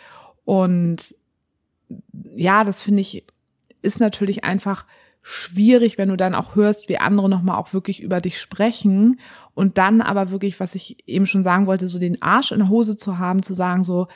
Und 0.46 1.16
ja, 2.36 2.64
das 2.64 2.82
finde 2.82 3.02
ich, 3.02 3.26
ist 3.82 4.00
natürlich 4.00 4.46
einfach 4.46 4.86
schwierig, 5.30 5.98
wenn 5.98 6.08
du 6.08 6.16
dann 6.16 6.36
auch 6.36 6.56
hörst, 6.56 6.88
wie 6.88 7.00
andere 7.00 7.28
nochmal 7.28 7.58
auch 7.58 7.74
wirklich 7.74 8.02
über 8.02 8.22
dich 8.22 8.40
sprechen. 8.40 9.20
Und 9.54 9.78
dann 9.78 10.02
aber 10.02 10.32
wirklich, 10.32 10.58
was 10.62 10.74
ich 10.74 11.04
eben 11.06 11.26
schon 11.26 11.44
sagen 11.44 11.68
wollte, 11.68 11.88
so 11.88 12.00
den 12.00 12.22
Arsch 12.22 12.54
in 12.54 12.60
der 12.60 12.70
Hose 12.70 12.96
zu 12.96 13.20
haben, 13.20 13.44
zu 13.44 13.54
sagen 13.54 13.84
so, 13.84 14.08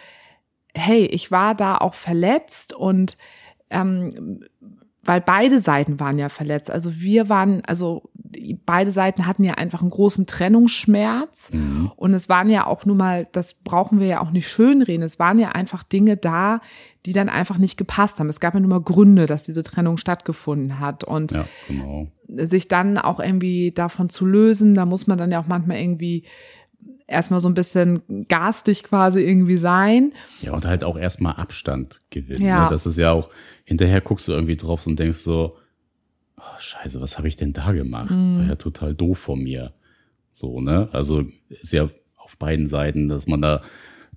hey, 0.74 1.06
ich 1.06 1.30
war 1.30 1.54
da 1.54 1.78
auch 1.78 1.96
verletzt 1.96 2.74
und 2.74 3.18
ähm, 3.70 4.46
weil 5.04 5.22
beide 5.22 5.60
Seiten 5.60 6.00
waren 6.00 6.20
ja 6.20 6.30
verletzt. 6.30 6.70
Also 6.70 7.02
wir 7.02 7.28
waren, 7.28 7.64
also 7.66 8.04
beide 8.66 8.92
Seiten 8.92 9.26
hatten 9.26 9.44
ja 9.44 9.56
einfach 9.56 9.82
einen 9.82 9.90
großen 9.90 10.28
Trennungsschmerz. 10.28 11.50
Mhm. 11.52 11.92
Und 11.96 12.14
es 12.14 12.30
waren 12.30 12.50
ja 12.50 12.68
auch 12.68 12.86
nun 12.86 12.98
mal, 12.98 13.28
das 13.32 13.56
brauchen 13.56 14.00
wir 14.00 14.08
ja 14.08 14.22
auch 14.22 14.32
nicht 14.32 14.48
schönreden, 14.48 15.04
es 15.04 15.18
waren 15.18 15.40
ja 15.40 15.50
einfach 15.50 15.84
Dinge 15.84 16.18
da, 16.18 16.62
die 17.08 17.14
dann 17.14 17.30
einfach 17.30 17.58
nicht 17.58 17.78
gepasst 17.78 18.20
haben. 18.20 18.30
Es 18.30 18.40
gab 18.40 18.54
ja 18.54 18.60
nun 18.60 18.70
mal 18.70 18.82
Gründe, 18.82 19.26
dass 19.26 19.42
diese 19.42 19.64
Trennung 19.64 19.98
stattgefunden 19.98 20.80
hat. 20.80 21.04
Und 21.04 21.32
ja, 21.32 21.46
genau. 21.68 22.08
sich 22.28 22.68
dann 22.68 23.00
auch 23.00 23.20
irgendwie 23.20 23.72
davon 23.72 24.10
zu 24.10 24.26
lösen, 24.26 24.76
da 24.76 24.86
muss 24.86 25.08
man 25.08 25.18
dann 25.18 25.32
ja 25.32 25.42
auch 25.42 25.48
manchmal 25.48 25.78
irgendwie 25.78 26.26
erstmal 27.12 27.40
so 27.40 27.50
ein 27.50 27.54
bisschen 27.54 28.02
garstig 28.28 28.84
quasi 28.84 29.22
irgendwie 29.22 29.58
sein. 29.58 30.14
Ja, 30.42 30.54
und 30.54 30.66
halt 30.66 30.84
auch 30.84 30.98
erstmal 30.98 31.34
Abstand 31.36 32.00
gewinnen. 32.10 32.46
Ja. 32.46 32.64
Ne? 32.64 32.70
Das 32.70 32.86
ist 32.86 32.98
ja 32.98 33.12
auch, 33.12 33.30
hinterher 33.64 34.02
guckst 34.02 34.28
du 34.28 34.32
irgendwie 34.32 34.58
drauf 34.58 34.88
und 34.88 34.98
denkst 34.98 35.20
so, 35.20 35.58
oh, 36.38 36.60
scheiße, 36.60 37.02
was 37.02 37.18
habe 37.18 37.28
ich 37.28 37.36
denn 37.36 37.54
da 37.54 37.72
gemacht? 37.72 38.12
Mhm. 38.12 38.40
War 38.40 38.46
ja 38.48 38.56
total 38.56 38.96
doof 38.96 39.20
von 39.20 39.40
mir. 39.40 39.74
So, 40.32 40.62
ne? 40.62 40.90
Also 40.92 41.26
ist 41.50 41.74
ja 41.74 41.88
auf 42.18 42.38
beiden 42.38 42.68
Seiten, 42.68 43.10
dass 43.10 43.28
man 43.28 43.42
da 43.42 43.62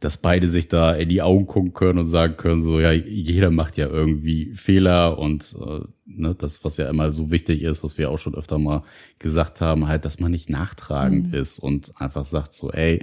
dass 0.05 0.19
beide 0.19 0.49
sich 0.49 0.69
da 0.69 0.93
in 0.95 1.09
die 1.09 1.23
Augen 1.23 1.47
gucken 1.47 1.73
können 1.73 2.01
und 2.01 2.05
sagen 2.05 2.37
können, 2.37 2.63
so 2.63 2.79
ja, 2.79 2.93
jeder 2.93 3.51
macht 3.51 3.79
ja 3.79 3.89
irgendwie 3.89 4.55
Fehler 4.55 5.19
und 5.19 5.57
äh, 5.59 5.81
ne, 6.05 6.35
das, 6.35 6.63
was 6.63 6.77
ja 6.77 6.91
immer 6.91 7.11
so 7.11 7.31
wichtig 7.31 7.63
ist, 7.63 7.83
was 7.83 7.97
wir 7.97 8.11
auch 8.11 8.19
schon 8.19 8.35
öfter 8.35 8.59
mal 8.59 8.83
gesagt 9.19 9.63
haben, 9.63 9.89
halt, 9.89 10.05
dass 10.05 10.21
man 10.21 10.31
nicht 10.31 10.51
nachtragend 10.51 11.29
mhm. 11.29 11.35
ist 11.35 11.59
und 11.59 11.99
einfach 11.99 12.27
sagt 12.27 12.53
so, 12.53 12.71
ey, 12.71 13.03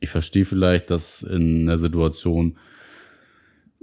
ich 0.00 0.10
verstehe 0.10 0.44
vielleicht, 0.44 0.90
dass 0.90 1.22
in 1.22 1.62
einer 1.62 1.78
Situation 1.78 2.58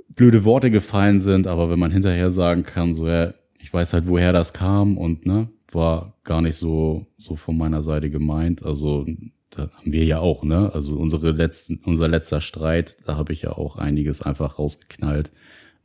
blöde 0.09 0.45
Worte 0.45 0.69
gefallen 0.69 1.21
sind, 1.21 1.47
aber 1.47 1.71
wenn 1.71 1.79
man 1.79 1.89
hinterher 1.89 2.29
sagen 2.29 2.61
kann, 2.61 2.93
so 2.93 3.07
ja, 3.07 3.33
ich 3.57 3.73
weiß 3.73 3.93
halt, 3.93 4.07
woher 4.07 4.31
das 4.31 4.53
kam 4.53 4.95
und 4.95 5.25
ne, 5.25 5.49
war 5.71 6.19
gar 6.23 6.41
nicht 6.43 6.55
so 6.55 7.07
so 7.17 7.35
von 7.35 7.57
meiner 7.57 7.81
Seite 7.81 8.11
gemeint. 8.11 8.63
Also 8.63 9.07
da 9.51 9.69
haben 9.69 9.91
wir 9.91 10.05
ja 10.05 10.19
auch, 10.19 10.43
ne? 10.43 10.71
Also 10.73 10.95
unsere 10.97 11.31
letzten, 11.31 11.79
unser 11.85 12.07
letzter 12.07 12.41
Streit, 12.41 12.97
da 13.05 13.17
habe 13.17 13.33
ich 13.33 13.43
ja 13.43 13.51
auch 13.51 13.75
einiges 13.75 14.21
einfach 14.21 14.57
rausgeknallt, 14.57 15.31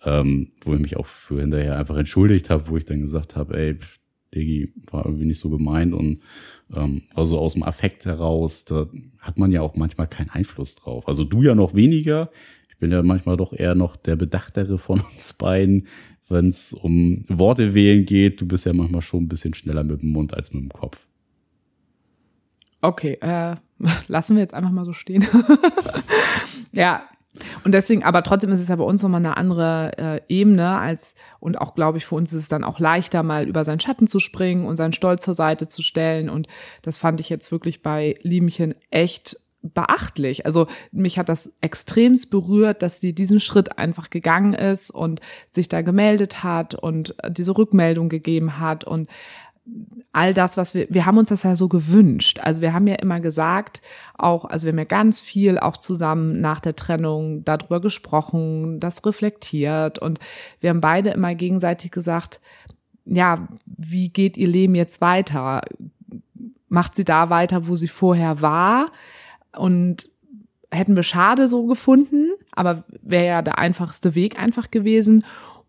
ähm, 0.05 0.53
wo 0.65 0.75
ich 0.75 0.81
mich 0.81 0.97
auch 0.97 1.07
für 1.07 1.41
hinterher 1.41 1.77
einfach 1.77 1.97
entschuldigt 1.97 2.49
habe, 2.49 2.69
wo 2.69 2.77
ich 2.77 2.85
dann 2.85 3.01
gesagt 3.01 3.37
habe, 3.37 3.59
ey, 3.59 3.79
Diggi, 4.35 4.73
war 4.91 5.05
irgendwie 5.05 5.25
nicht 5.27 5.41
so 5.41 5.51
gemeint 5.51 5.95
und 5.95 6.21
ähm, 6.75 7.03
also 7.15 7.39
aus 7.39 7.55
dem 7.55 7.63
Affekt 7.63 8.05
heraus, 8.05 8.65
da 8.65 8.87
hat 9.19 9.39
man 9.39 9.51
ja 9.51 9.63
auch 9.63 9.77
manchmal 9.77 10.07
keinen 10.07 10.31
Einfluss 10.31 10.77
drauf. 10.77 11.09
Also 11.09 11.25
du 11.25 11.43
ja 11.43 11.55
noch 11.55 11.75
weniger. 11.75 12.31
Ich 12.69 12.79
bin 12.79 12.93
ja 12.93 13.03
manchmal 13.03 13.37
doch 13.37 13.53
eher 13.53 13.75
noch 13.75 13.97
der 13.97 14.17
Bedachtere 14.17 14.79
von 14.79 15.01
uns 15.17 15.33
beiden, 15.33 15.87
wenn 16.29 16.49
es 16.49 16.73
um 16.73 17.25
Worte 17.29 17.75
wählen 17.75 18.05
geht. 18.05 18.41
Du 18.41 18.47
bist 18.47 18.67
ja 18.67 18.73
manchmal 18.73 19.03
schon 19.03 19.25
ein 19.25 19.29
bisschen 19.29 19.55
schneller 19.55 19.85
mit 19.85 20.03
dem 20.03 20.11
Mund 20.11 20.35
als 20.35 20.53
mit 20.53 20.63
dem 20.63 20.71
Kopf. 20.71 21.06
Okay, 22.87 23.19
äh, 23.21 23.57
lassen 24.07 24.37
wir 24.37 24.43
jetzt 24.43 24.55
einfach 24.55 24.71
mal 24.71 24.85
so 24.85 24.93
stehen. 24.93 25.27
ja, 26.73 27.03
und 27.65 27.73
deswegen, 27.73 28.05
aber 28.05 28.23
trotzdem 28.23 28.53
ist 28.53 28.61
es 28.61 28.69
ja 28.69 28.77
bei 28.77 28.85
uns 28.85 29.03
nochmal 29.03 29.21
eine 29.21 29.37
andere 29.37 29.93
äh, 29.99 30.21
Ebene 30.29 30.79
als, 30.79 31.15
und 31.41 31.61
auch 31.61 31.75
glaube 31.75 31.99
ich, 31.99 32.07
für 32.07 32.15
uns 32.15 32.33
ist 32.33 32.43
es 32.43 32.49
dann 32.49 32.65
auch 32.65 32.79
leichter, 32.79 33.23
mal 33.25 33.49
über 33.49 33.65
seinen 33.65 33.81
Schatten 33.81 34.07
zu 34.07 34.21
springen 34.21 34.67
und 34.67 34.77
seinen 34.77 34.93
Stolz 34.93 35.25
zur 35.25 35.35
Seite 35.35 35.67
zu 35.67 35.83
stellen. 35.83 36.31
Und 36.31 36.47
das 36.83 36.97
fand 36.97 37.21
ich 37.21 37.29
jetzt 37.29 37.51
wirklich 37.51 37.83
bei 37.83 38.15
Liemchen 38.23 38.75
echt 38.91 39.37
beachtlich. 39.63 40.47
Also 40.47 40.69
mich 40.93 41.19
hat 41.19 41.29
das 41.29 41.53
extremst 41.61 42.31
berührt, 42.31 42.83
dass 42.83 43.01
sie 43.01 43.13
diesen 43.13 43.41
Schritt 43.41 43.79
einfach 43.79 44.11
gegangen 44.11 44.55
ist 44.55 44.91
und 44.91 45.21
sich 45.53 45.69
da 45.69 45.83
gemeldet 45.83 46.45
hat 46.45 46.77
und 46.77 47.17
diese 47.29 47.57
Rückmeldung 47.57 48.09
gegeben 48.09 48.61
hat 48.61 48.85
und 48.85 49.09
all 50.13 50.33
das, 50.33 50.57
was 50.57 50.75
wir, 50.75 50.87
wir 50.89 51.05
haben 51.05 51.19
uns 51.19 51.29
das 51.29 51.43
ja 51.43 51.57
so 51.57 51.69
gewünscht. 51.69 52.41
Also 52.43 52.61
wir 52.61 52.73
haben 52.73 52.87
ja 52.87 52.95
immer 52.95 53.21
gesagt, 53.21 53.83
auch, 54.17 54.45
also 54.45 54.65
wir 54.65 54.73
haben 54.73 54.79
ja 54.79 54.85
ganz 54.85 55.21
viel 55.21 55.59
auch 55.59 55.77
zusammen 55.77 56.41
nach 56.41 56.61
der 56.61 56.77
Trennung 56.77 57.45
darüber 57.45 57.81
gesprochen, 57.81 58.81
das 58.81 59.05
reflektiert 59.05 59.99
und 59.99 60.19
wir 60.61 60.71
haben 60.71 60.81
beide 60.81 61.11
immer 61.11 61.35
gegenseitig 61.35 61.91
gesagt, 61.91 62.41
ja, 63.05 63.47
wie 63.67 64.09
geht 64.09 64.37
ihr 64.37 64.49
Leben 64.49 64.75
jetzt 64.75 65.01
weiter? 65.01 65.63
Macht 66.69 66.97
sie 66.97 67.05
da 67.05 67.31
weiter, 67.31 67.69
wo 67.69 67.77
sie 67.77 67.89
vorher 67.89 68.41
war? 68.43 68.91
Und 69.57 70.09
hätten 70.71 70.97
wir 70.97 71.03
schade 71.03 71.49
so 71.49 71.67
gefunden, 71.67 72.31
aber 72.53 72.85
wäre 73.03 73.27
ja 73.27 73.43
der 73.43 73.59
einfachste 73.59 74.15
Weg 74.15 74.39
einfach 74.39 74.71
gewesen. 74.71 75.25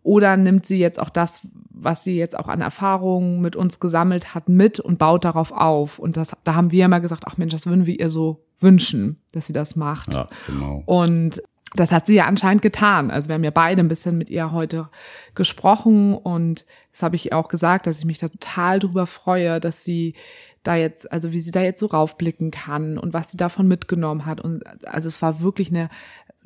Oder 0.08 0.38
nimmt 0.38 0.64
sie 0.64 0.78
jetzt 0.78 0.98
auch 0.98 1.10
das, 1.10 1.46
was 1.68 2.02
sie 2.02 2.16
jetzt 2.16 2.38
auch 2.38 2.48
an 2.48 2.62
Erfahrungen 2.62 3.42
mit 3.42 3.56
uns 3.56 3.78
gesammelt 3.78 4.34
hat, 4.34 4.48
mit 4.48 4.80
und 4.80 4.98
baut 4.98 5.26
darauf 5.26 5.52
auf. 5.52 5.98
Und 5.98 6.16
das, 6.16 6.34
da 6.44 6.54
haben 6.54 6.70
wir 6.70 6.86
immer 6.86 7.00
gesagt, 7.00 7.24
ach 7.26 7.36
Mensch, 7.36 7.52
das 7.52 7.66
würden 7.66 7.84
wir 7.84 8.00
ihr 8.00 8.08
so 8.08 8.42
wünschen, 8.58 9.18
dass 9.32 9.48
sie 9.48 9.52
das 9.52 9.76
macht. 9.76 10.14
Ja, 10.14 10.26
genau. 10.46 10.82
Und 10.86 11.42
das 11.74 11.92
hat 11.92 12.06
sie 12.06 12.14
ja 12.14 12.24
anscheinend 12.24 12.62
getan. 12.62 13.10
Also 13.10 13.28
wir 13.28 13.34
haben 13.34 13.44
ja 13.44 13.50
beide 13.50 13.82
ein 13.82 13.88
bisschen 13.88 14.16
mit 14.16 14.30
ihr 14.30 14.50
heute 14.50 14.88
gesprochen 15.34 16.14
und 16.14 16.64
das 16.92 17.02
habe 17.02 17.14
ich 17.14 17.26
ihr 17.26 17.36
auch 17.36 17.48
gesagt, 17.48 17.86
dass 17.86 17.98
ich 17.98 18.06
mich 18.06 18.16
da 18.16 18.28
total 18.28 18.78
drüber 18.78 19.06
freue, 19.06 19.60
dass 19.60 19.84
sie 19.84 20.14
da 20.62 20.74
jetzt, 20.74 21.12
also 21.12 21.34
wie 21.34 21.42
sie 21.42 21.50
da 21.50 21.60
jetzt 21.60 21.80
so 21.80 21.86
raufblicken 21.86 22.50
kann 22.50 22.96
und 22.96 23.12
was 23.12 23.30
sie 23.30 23.36
davon 23.36 23.68
mitgenommen 23.68 24.24
hat. 24.24 24.40
Und 24.40 24.66
also 24.86 25.06
es 25.06 25.20
war 25.20 25.42
wirklich 25.42 25.68
eine 25.68 25.90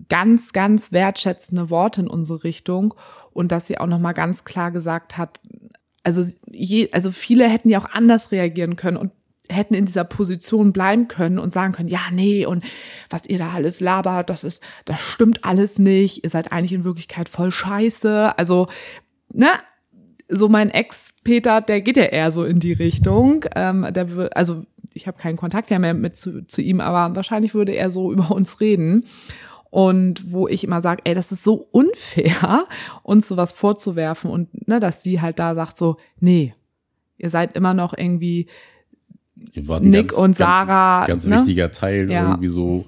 ganz, 0.08 0.52
ganz 0.52 0.92
wertschätzende 0.92 1.70
Worte 1.70 2.02
in 2.02 2.08
unsere 2.08 2.44
Richtung 2.44 2.94
und 3.34 3.52
dass 3.52 3.66
sie 3.66 3.78
auch 3.78 3.86
nochmal 3.86 4.14
ganz 4.14 4.44
klar 4.44 4.70
gesagt 4.70 5.18
hat, 5.18 5.40
also, 6.02 6.22
je, 6.50 6.90
also 6.92 7.10
viele 7.10 7.48
hätten 7.48 7.68
ja 7.68 7.78
auch 7.78 7.90
anders 7.90 8.32
reagieren 8.32 8.76
können 8.76 8.96
und 8.96 9.12
hätten 9.48 9.74
in 9.74 9.86
dieser 9.86 10.04
Position 10.04 10.72
bleiben 10.72 11.08
können 11.08 11.38
und 11.38 11.52
sagen 11.52 11.72
können, 11.72 11.88
ja, 11.88 12.00
nee, 12.12 12.46
und 12.46 12.64
was 13.10 13.26
ihr 13.26 13.38
da 13.38 13.50
alles 13.50 13.80
labert, 13.80 14.30
das 14.30 14.44
ist, 14.44 14.62
das 14.84 15.00
stimmt 15.00 15.44
alles 15.44 15.78
nicht, 15.78 16.24
ihr 16.24 16.30
seid 16.30 16.52
eigentlich 16.52 16.72
in 16.72 16.84
Wirklichkeit 16.84 17.28
voll 17.28 17.50
scheiße. 17.50 18.36
Also, 18.38 18.68
ne, 19.32 19.48
so 20.28 20.48
mein 20.48 20.70
Ex-Peter, 20.70 21.60
der 21.60 21.82
geht 21.82 21.96
ja 21.96 22.04
eher 22.04 22.30
so 22.30 22.44
in 22.44 22.58
die 22.58 22.72
Richtung. 22.72 23.44
Ähm, 23.54 23.86
der 23.90 24.30
also 24.34 24.62
ich 24.94 25.06
habe 25.06 25.18
keinen 25.18 25.36
Kontakt 25.36 25.70
mehr 25.70 25.94
mit 25.94 26.16
zu, 26.16 26.46
zu 26.46 26.62
ihm, 26.62 26.80
aber 26.80 27.14
wahrscheinlich 27.14 27.54
würde 27.54 27.72
er 27.72 27.90
so 27.90 28.12
über 28.12 28.30
uns 28.30 28.60
reden 28.60 29.04
und 29.72 30.30
wo 30.30 30.48
ich 30.48 30.64
immer 30.64 30.82
sage, 30.82 31.00
ey, 31.04 31.14
das 31.14 31.32
ist 31.32 31.44
so 31.44 31.66
unfair, 31.70 32.66
uns 33.02 33.26
sowas 33.26 33.52
vorzuwerfen 33.52 34.30
und 34.30 34.68
ne, 34.68 34.80
dass 34.80 35.02
sie 35.02 35.22
halt 35.22 35.38
da 35.38 35.54
sagt 35.54 35.78
so, 35.78 35.96
nee, 36.20 36.54
ihr 37.16 37.30
seid 37.30 37.56
immer 37.56 37.72
noch 37.72 37.96
irgendwie 37.96 38.48
Nick 39.34 40.08
ganz, 40.08 40.12
und 40.12 40.36
Sarah. 40.36 41.06
Ganz, 41.06 41.24
ganz 41.24 41.26
ne? 41.26 41.36
wichtiger 41.38 41.70
Teil 41.70 42.10
ja. 42.10 42.32
irgendwie 42.32 42.48
so 42.48 42.84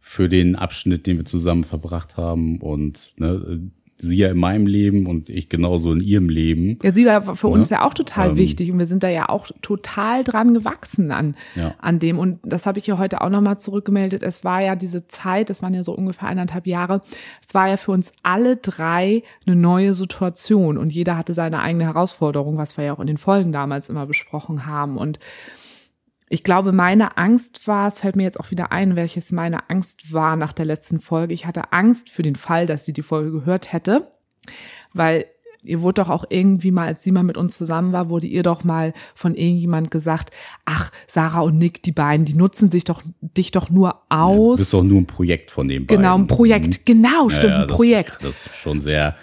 für 0.00 0.28
den 0.28 0.56
Abschnitt, 0.56 1.06
den 1.06 1.18
wir 1.18 1.24
zusammen 1.24 1.62
verbracht 1.62 2.16
haben 2.16 2.60
und 2.60 3.14
ne, 3.20 3.70
sie 3.98 4.18
ja 4.18 4.30
in 4.30 4.38
meinem 4.38 4.66
Leben 4.66 5.06
und 5.06 5.28
ich 5.28 5.48
genauso 5.48 5.92
in 5.92 6.00
ihrem 6.00 6.28
Leben. 6.28 6.78
Ja, 6.82 6.92
sie 6.92 7.04
war 7.04 7.34
für 7.34 7.48
uns 7.48 7.70
ja, 7.70 7.78
ja 7.78 7.84
auch 7.84 7.94
total 7.94 8.30
ähm, 8.30 8.36
wichtig 8.36 8.70
und 8.70 8.78
wir 8.78 8.86
sind 8.86 9.02
da 9.02 9.08
ja 9.08 9.28
auch 9.28 9.48
total 9.60 10.22
dran 10.22 10.54
gewachsen 10.54 11.10
an, 11.10 11.34
ja. 11.56 11.74
an 11.78 11.98
dem. 11.98 12.18
Und 12.18 12.38
das 12.44 12.66
habe 12.66 12.78
ich 12.78 12.86
ja 12.86 12.98
heute 12.98 13.20
auch 13.20 13.30
nochmal 13.30 13.58
zurückgemeldet. 13.58 14.22
Es 14.22 14.44
war 14.44 14.62
ja 14.62 14.76
diese 14.76 15.08
Zeit, 15.08 15.50
das 15.50 15.62
waren 15.62 15.74
ja 15.74 15.82
so 15.82 15.92
ungefähr 15.92 16.28
eineinhalb 16.28 16.66
Jahre, 16.66 17.02
es 17.46 17.54
war 17.54 17.68
ja 17.68 17.76
für 17.76 17.92
uns 17.92 18.12
alle 18.22 18.56
drei 18.56 19.22
eine 19.46 19.56
neue 19.56 19.94
Situation 19.94 20.78
und 20.78 20.90
jeder 20.90 21.16
hatte 21.16 21.34
seine 21.34 21.60
eigene 21.60 21.84
Herausforderung, 21.84 22.56
was 22.56 22.76
wir 22.76 22.84
ja 22.84 22.92
auch 22.94 23.00
in 23.00 23.08
den 23.08 23.18
Folgen 23.18 23.50
damals 23.50 23.88
immer 23.88 24.06
besprochen 24.06 24.66
haben. 24.66 24.96
Und 24.96 25.18
ich 26.30 26.42
glaube, 26.42 26.72
meine 26.72 27.16
Angst 27.16 27.66
war, 27.66 27.88
es 27.88 28.00
fällt 28.00 28.16
mir 28.16 28.24
jetzt 28.24 28.38
auch 28.38 28.50
wieder 28.50 28.72
ein, 28.72 28.96
welches 28.96 29.32
meine 29.32 29.70
Angst 29.70 30.12
war 30.12 30.36
nach 30.36 30.52
der 30.52 30.66
letzten 30.66 31.00
Folge. 31.00 31.34
Ich 31.34 31.46
hatte 31.46 31.72
Angst 31.72 32.10
für 32.10 32.22
den 32.22 32.36
Fall, 32.36 32.66
dass 32.66 32.84
sie 32.84 32.92
die 32.92 33.02
Folge 33.02 33.32
gehört 33.32 33.72
hätte, 33.72 34.12
weil 34.92 35.26
ihr 35.62 35.82
wurde 35.82 36.02
doch 36.02 36.08
auch 36.08 36.24
irgendwie 36.28 36.70
mal, 36.70 36.86
als 36.86 37.02
sie 37.02 37.12
mal 37.12 37.22
mit 37.22 37.36
uns 37.36 37.58
zusammen 37.58 37.92
war, 37.92 38.08
wurde 38.08 38.26
ihr 38.26 38.42
doch 38.42 38.64
mal 38.64 38.92
von 39.14 39.34
irgendjemand 39.34 39.90
gesagt, 39.90 40.30
ach, 40.64 40.90
Sarah 41.06 41.40
und 41.40 41.58
Nick, 41.58 41.82
die 41.82 41.92
beiden, 41.92 42.26
die 42.26 42.34
nutzen 42.34 42.70
sich 42.70 42.84
doch, 42.84 43.02
dich 43.20 43.50
doch 43.50 43.70
nur 43.70 44.02
aus. 44.08 44.36
Ja, 44.36 44.52
das 44.52 44.60
ist 44.60 44.74
doch 44.74 44.84
nur 44.84 45.00
ein 45.00 45.06
Projekt 45.06 45.50
von 45.50 45.68
dem 45.68 45.86
beiden. 45.86 46.02
Genau, 46.02 46.16
ein 46.16 46.26
Projekt, 46.26 46.80
mhm. 46.80 46.84
genau, 46.84 47.28
stimmt, 47.28 47.44
ja, 47.44 47.50
ja, 47.50 47.60
ein 47.62 47.66
Projekt. 47.66 48.16
Das, 48.16 48.44
das 48.44 48.46
ist 48.46 48.56
schon 48.56 48.80
sehr, 48.80 49.16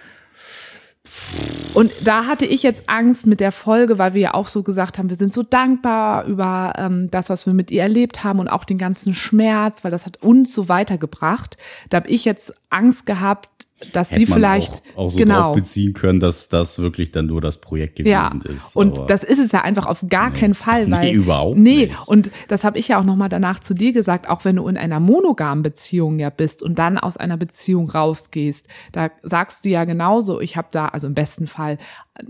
und 1.73 1.91
da 2.03 2.25
hatte 2.25 2.45
ich 2.45 2.63
jetzt 2.63 2.89
Angst 2.89 3.27
mit 3.27 3.39
der 3.39 3.51
Folge, 3.51 3.97
weil 3.97 4.13
wir 4.13 4.21
ja 4.21 4.33
auch 4.33 4.47
so 4.47 4.63
gesagt 4.63 4.97
haben, 4.97 5.09
wir 5.09 5.17
sind 5.17 5.33
so 5.33 5.43
dankbar 5.43 6.25
über 6.25 6.73
ähm, 6.77 7.11
das, 7.11 7.29
was 7.29 7.45
wir 7.45 7.53
mit 7.53 7.69
ihr 7.71 7.81
erlebt 7.81 8.23
haben 8.23 8.39
und 8.39 8.47
auch 8.47 8.63
den 8.63 8.77
ganzen 8.77 9.13
Schmerz, 9.13 9.83
weil 9.83 9.91
das 9.91 10.05
hat 10.05 10.23
uns 10.23 10.53
so 10.53 10.69
weitergebracht. 10.69 11.57
Da 11.89 11.97
habe 11.97 12.09
ich 12.09 12.23
jetzt 12.23 12.53
Angst 12.69 13.05
gehabt, 13.05 13.67
dass 13.91 14.11
Hätte 14.11 14.19
sie 14.19 14.25
vielleicht 14.25 14.81
auch, 14.95 15.05
auch 15.05 15.11
so 15.11 15.19
genau 15.19 15.41
drauf 15.41 15.55
beziehen 15.55 15.93
können, 15.93 16.21
dass 16.21 16.47
das 16.47 16.79
wirklich 16.79 17.11
dann 17.11 17.25
nur 17.25 17.41
das 17.41 17.57
Projekt 17.57 17.97
gewesen 17.97 18.41
ja, 18.45 18.51
ist. 18.51 18.75
Und 18.75 19.09
das 19.09 19.23
ist 19.23 19.37
es 19.37 19.51
ja 19.51 19.61
einfach 19.61 19.85
auf 19.85 20.05
gar 20.07 20.29
nee, 20.29 20.39
keinen 20.39 20.53
Fall, 20.53 20.89
weil 20.91 21.11
nee, 21.11 21.11
überhaupt 21.11 21.57
nee. 21.57 21.87
Nicht. 21.87 22.07
Und 22.07 22.31
das 22.47 22.63
habe 22.63 22.79
ich 22.79 22.87
ja 22.87 22.99
auch 22.99 23.03
noch 23.03 23.17
mal 23.17 23.27
danach 23.27 23.59
zu 23.59 23.73
dir 23.73 23.91
gesagt, 23.91 24.29
auch 24.29 24.45
wenn 24.45 24.55
du 24.55 24.67
in 24.67 24.77
einer 24.77 25.01
monogamen 25.01 25.61
Beziehung 25.61 26.19
ja 26.19 26.29
bist 26.29 26.63
und 26.63 26.79
dann 26.79 26.97
aus 26.97 27.17
einer 27.17 27.35
Beziehung 27.35 27.89
rausgehst, 27.89 28.67
da 28.93 29.09
sagst 29.23 29.65
du 29.65 29.69
ja 29.69 29.83
genauso, 29.83 30.39
ich 30.39 30.55
habe 30.55 30.69
da 30.71 30.87
also 30.87 31.07
im 31.07 31.13
besten 31.13 31.47
Fall 31.47 31.77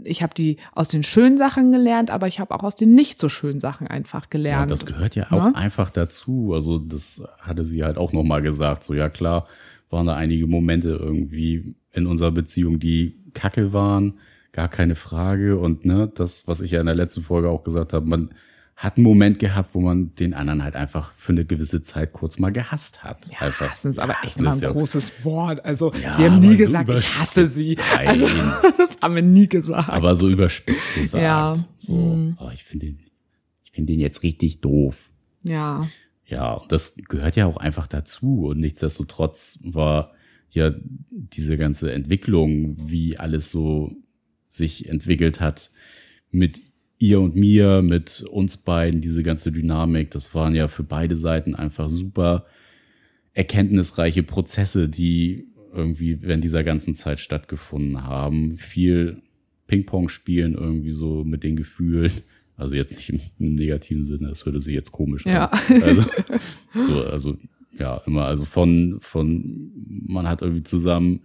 ich 0.04 0.24
habe 0.24 0.34
die 0.34 0.58
aus 0.74 0.90
den 0.90 1.04
schönen 1.04 1.38
Sachen 1.38 1.72
gelernt, 1.72 2.10
aber 2.10 2.26
ich 2.26 2.40
habe 2.40 2.56
auch 2.56 2.64
aus 2.64 2.76
den 2.76 2.96
nicht 2.96 3.20
so 3.20 3.30
schönen 3.30 3.60
Sachen 3.60 3.88
einfach 3.88 4.32
gelernt. 4.32 4.72
Ja, 4.72 4.76
das 4.76 4.86
gehört 4.86 5.16
ja 5.16 5.28
auch 5.30 5.46
ja? 5.46 5.52
einfach 5.54 5.92
dazu. 5.92 6.54
Also 6.56 6.80
das 6.80 7.22
hatte 7.40 7.66
sie 7.66 7.84
halt 7.84 7.98
auch 7.98 8.12
noch 8.12 8.24
mal 8.24 8.42
gesagt. 8.42 8.84
So 8.84 8.96
ja 8.96 9.10
klar, 9.10 9.46
waren 9.90 10.08
da 10.08 10.16
einige 10.16 10.48
Momente 10.48 10.90
irgendwie 10.90 11.76
in 11.94 12.08
unserer 12.08 12.32
Beziehung, 12.32 12.80
die 12.80 13.16
kacke 13.34 13.74
waren, 13.74 14.20
gar 14.52 14.68
keine 14.70 14.96
Frage. 14.96 15.58
Und 15.58 15.86
ne, 15.86 16.12
das, 16.14 16.48
was 16.48 16.62
ich 16.62 16.72
ja 16.72 16.80
in 16.80 16.86
der 16.86 16.96
letzten 16.96 17.22
Folge 17.22 17.50
auch 17.50 17.64
gesagt 17.64 17.94
habe, 17.94 18.08
man 18.08 18.32
hat 18.76 18.98
einen 18.98 19.06
Moment 19.06 19.40
gehabt, 19.40 19.74
wo 19.74 19.80
man 19.80 20.14
den 20.16 20.34
anderen 20.34 20.62
halt 20.62 20.76
einfach 20.76 21.14
für 21.16 21.32
eine 21.32 21.46
gewisse 21.46 21.82
Zeit 21.82 22.12
kurz 22.12 22.40
mal 22.40 22.52
gehasst 22.52 23.04
hat. 23.06 23.26
Ja, 23.32 23.40
einfach. 23.40 23.70
hassen 23.70 23.90
ist 23.90 24.00
aber 24.00 24.18
echt 24.24 24.38
immer 24.38 24.52
ein 24.52 24.60
ja, 24.60 24.72
großes 24.72 25.24
Wort. 25.24 25.64
Also 25.64 25.94
ja, 25.94 26.18
wir 26.18 26.32
haben 26.32 26.40
nie 26.40 26.58
gesagt, 26.58 26.88
so 26.88 26.94
ich 26.94 27.20
hasse 27.20 27.48
sie. 27.48 27.78
Also, 27.98 28.28
das 28.78 28.98
haben 29.02 29.16
wir 29.16 29.22
nie 29.22 29.48
gesagt. 29.48 29.90
Aber 29.90 30.16
so 30.18 30.28
überspitzt 30.28 30.94
gesagt. 30.96 31.24
Ja. 31.24 31.54
So, 31.78 31.94
mm. 31.94 32.38
oh, 32.38 32.50
ich 32.54 32.66
finde 32.66 32.88
den, 32.88 33.00
ich 33.64 33.72
finde 33.72 33.94
den 33.94 34.02
jetzt 34.02 34.24
richtig 34.24 34.60
doof. 34.60 35.10
Ja. 35.44 35.88
Ja, 36.26 36.64
das 36.70 36.98
gehört 37.08 37.36
ja 37.36 37.46
auch 37.46 37.58
einfach 37.58 37.88
dazu. 37.88 38.48
Und 38.48 38.60
nichtsdestotrotz 38.60 39.60
war 39.64 40.14
ja 40.50 40.74
diese 41.12 41.58
ganze 41.58 41.92
Entwicklung, 41.92 42.76
wie 42.90 43.18
alles 43.18 43.52
so 43.52 43.92
sich 44.48 44.88
entwickelt 44.90 45.40
hat, 45.40 45.72
mit 46.32 46.62
ihr 46.98 47.20
und 47.20 47.36
mir, 47.36 47.82
mit 47.82 48.24
uns 48.30 48.58
beiden, 48.58 49.02
diese 49.02 49.22
ganze 49.22 49.52
Dynamik, 49.52 50.12
das 50.12 50.34
waren 50.34 50.56
ja 50.56 50.68
für 50.68 50.84
beide 50.84 51.18
Seiten 51.18 51.56
einfach 51.56 51.90
super 51.90 52.46
erkenntnisreiche 53.34 54.24
Prozesse, 54.24 54.88
die 54.88 55.48
irgendwie 55.74 56.22
während 56.22 56.44
dieser 56.44 56.64
ganzen 56.64 56.96
Zeit 56.96 57.20
stattgefunden 57.20 58.04
haben. 58.04 58.58
Viel 58.58 59.22
Ping-Pong 59.68 60.08
spielen 60.10 60.54
irgendwie 60.54 60.92
so 60.92 61.24
mit 61.24 61.44
den 61.44 61.58
Gefühlen. 61.58 62.12
Also 62.58 62.76
jetzt 62.76 62.96
nicht 62.96 63.10
im, 63.10 63.20
im 63.40 63.56
negativen 63.56 64.04
Sinne, 64.06 64.30
das 64.30 64.46
würde 64.46 64.62
sich 64.62 64.74
jetzt 64.74 64.92
komisch 64.92 65.26
Ja. 65.26 65.48
an. 65.48 65.82
Also, 65.84 66.04
so, 66.74 67.04
also 67.04 67.38
ja, 67.78 67.98
immer, 68.06 68.26
also 68.26 68.46
von, 68.46 68.98
von, 69.02 69.72
man 70.06 70.28
hat 70.28 70.42
irgendwie 70.42 70.64
zusammen 70.64 71.22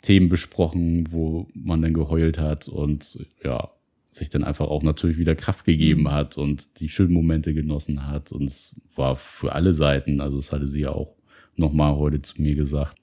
Themen 0.00 0.28
besprochen, 0.28 1.08
wo 1.10 1.48
man 1.54 1.82
dann 1.82 1.92
geheult 1.92 2.38
hat 2.38 2.68
und 2.68 3.26
ja, 3.44 3.70
sich 4.10 4.30
dann 4.30 4.42
einfach 4.44 4.66
auch 4.68 4.82
natürlich 4.82 5.18
wieder 5.18 5.34
Kraft 5.34 5.64
gegeben 5.66 6.02
Mhm. 6.02 6.10
hat 6.12 6.38
und 6.38 6.80
die 6.80 6.88
schönen 6.88 7.12
Momente 7.12 7.52
genossen 7.52 8.06
hat. 8.06 8.32
Und 8.32 8.44
es 8.44 8.80
war 8.94 9.16
für 9.16 9.52
alle 9.52 9.74
Seiten, 9.74 10.20
also 10.20 10.36
das 10.38 10.52
hatte 10.52 10.66
sie 10.68 10.80
ja 10.80 10.90
auch 10.92 11.14
nochmal 11.56 11.96
heute 11.96 12.22
zu 12.22 12.40
mir 12.40 12.54
gesagt, 12.54 12.96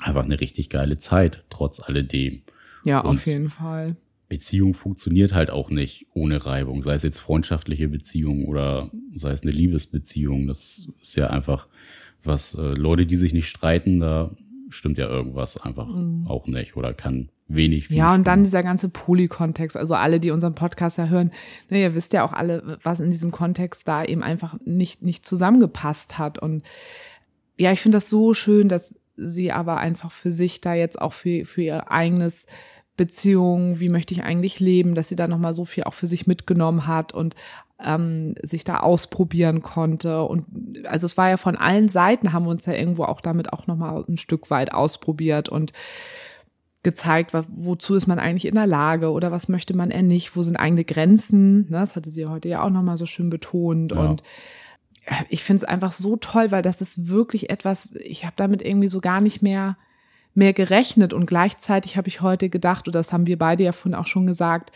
einfach 0.00 0.24
eine 0.24 0.40
richtig 0.40 0.68
geile 0.70 0.98
Zeit, 0.98 1.44
trotz 1.50 1.80
alledem. 1.80 2.42
Ja, 2.84 3.00
Und- 3.00 3.10
auf 3.18 3.26
jeden 3.26 3.50
Fall. 3.50 3.96
Beziehung 4.32 4.72
funktioniert 4.72 5.34
halt 5.34 5.50
auch 5.50 5.68
nicht 5.68 6.06
ohne 6.14 6.46
Reibung, 6.46 6.80
sei 6.80 6.94
es 6.94 7.02
jetzt 7.02 7.18
freundschaftliche 7.18 7.90
Beziehung 7.90 8.46
oder 8.46 8.90
sei 9.14 9.30
es 9.30 9.42
eine 9.42 9.52
Liebesbeziehung. 9.52 10.46
Das 10.46 10.88
ist 11.02 11.16
ja 11.16 11.26
einfach 11.26 11.68
was, 12.24 12.54
äh, 12.54 12.72
Leute, 12.72 13.04
die 13.04 13.16
sich 13.16 13.34
nicht 13.34 13.46
streiten, 13.46 14.00
da 14.00 14.30
stimmt 14.70 14.96
ja 14.96 15.06
irgendwas 15.06 15.58
einfach 15.58 15.86
auch 16.24 16.46
nicht 16.46 16.78
oder 16.78 16.94
kann 16.94 17.28
wenig 17.46 17.88
viel 17.88 17.96
Mhm. 17.96 17.98
Ja, 17.98 18.14
und 18.14 18.26
dann 18.26 18.42
dieser 18.42 18.62
ganze 18.62 18.88
Poly-Kontext. 18.88 19.76
Also 19.76 19.96
alle, 19.96 20.18
die 20.18 20.30
unseren 20.30 20.54
Podcast 20.54 20.96
ja 20.96 21.08
hören, 21.08 21.30
ne, 21.68 21.82
ihr 21.82 21.94
wisst 21.94 22.14
ja 22.14 22.24
auch 22.24 22.32
alle, 22.32 22.78
was 22.82 23.00
in 23.00 23.10
diesem 23.10 23.32
Kontext 23.32 23.86
da 23.86 24.02
eben 24.02 24.22
einfach 24.22 24.56
nicht, 24.64 25.02
nicht 25.02 25.26
zusammengepasst 25.26 26.18
hat. 26.18 26.38
Und 26.38 26.62
ja, 27.58 27.70
ich 27.70 27.82
finde 27.82 27.96
das 27.96 28.08
so 28.08 28.32
schön, 28.32 28.70
dass 28.70 28.94
sie 29.18 29.52
aber 29.52 29.76
einfach 29.76 30.10
für 30.10 30.32
sich 30.32 30.62
da 30.62 30.72
jetzt 30.72 30.98
auch 30.98 31.12
für, 31.12 31.44
für 31.44 31.60
ihr 31.60 31.90
eigenes 31.90 32.46
Beziehung, 32.96 33.80
wie 33.80 33.88
möchte 33.88 34.12
ich 34.12 34.22
eigentlich 34.22 34.60
leben, 34.60 34.94
dass 34.94 35.08
sie 35.08 35.16
da 35.16 35.26
nochmal 35.26 35.52
so 35.52 35.64
viel 35.64 35.84
auch 35.84 35.94
für 35.94 36.06
sich 36.06 36.26
mitgenommen 36.26 36.86
hat 36.86 37.12
und 37.14 37.34
ähm, 37.82 38.34
sich 38.42 38.64
da 38.64 38.80
ausprobieren 38.80 39.62
konnte. 39.62 40.22
Und 40.22 40.46
also 40.86 41.06
es 41.06 41.16
war 41.16 41.30
ja 41.30 41.36
von 41.36 41.56
allen 41.56 41.88
Seiten, 41.88 42.32
haben 42.32 42.44
wir 42.44 42.50
uns 42.50 42.66
ja 42.66 42.74
irgendwo 42.74 43.04
auch 43.04 43.20
damit 43.20 43.52
auch 43.52 43.66
nochmal 43.66 44.04
ein 44.08 44.18
Stück 44.18 44.50
weit 44.50 44.72
ausprobiert 44.72 45.48
und 45.48 45.72
gezeigt, 46.82 47.32
wozu 47.48 47.94
ist 47.94 48.08
man 48.08 48.18
eigentlich 48.18 48.46
in 48.46 48.56
der 48.56 48.66
Lage 48.66 49.12
oder 49.12 49.30
was 49.30 49.48
möchte 49.48 49.74
man 49.74 49.90
eher 49.90 50.02
nicht, 50.02 50.36
wo 50.36 50.42
sind 50.42 50.56
eigene 50.56 50.84
Grenzen. 50.84 51.70
Ne? 51.70 51.78
Das 51.78 51.94
hatte 51.94 52.10
sie 52.10 52.26
heute 52.26 52.48
ja 52.48 52.62
auch 52.62 52.70
nochmal 52.70 52.96
so 52.96 53.06
schön 53.06 53.30
betont. 53.30 53.92
Ja. 53.92 54.00
Und 54.00 54.22
ja, 55.08 55.16
ich 55.28 55.44
finde 55.44 55.62
es 55.62 55.68
einfach 55.68 55.92
so 55.92 56.16
toll, 56.16 56.50
weil 56.50 56.62
das 56.62 56.80
ist 56.80 57.08
wirklich 57.08 57.50
etwas, 57.50 57.94
ich 57.94 58.24
habe 58.24 58.34
damit 58.36 58.62
irgendwie 58.62 58.88
so 58.88 59.00
gar 59.00 59.20
nicht 59.20 59.42
mehr 59.42 59.76
mehr 60.34 60.52
gerechnet 60.52 61.12
und 61.12 61.26
gleichzeitig 61.26 61.96
habe 61.96 62.08
ich 62.08 62.20
heute 62.20 62.48
gedacht, 62.48 62.88
oder 62.88 62.98
das 62.98 63.12
haben 63.12 63.26
wir 63.26 63.38
beide 63.38 63.64
ja 63.64 63.72
vorhin 63.72 63.94
auch 63.94 64.06
schon 64.06 64.26
gesagt, 64.26 64.72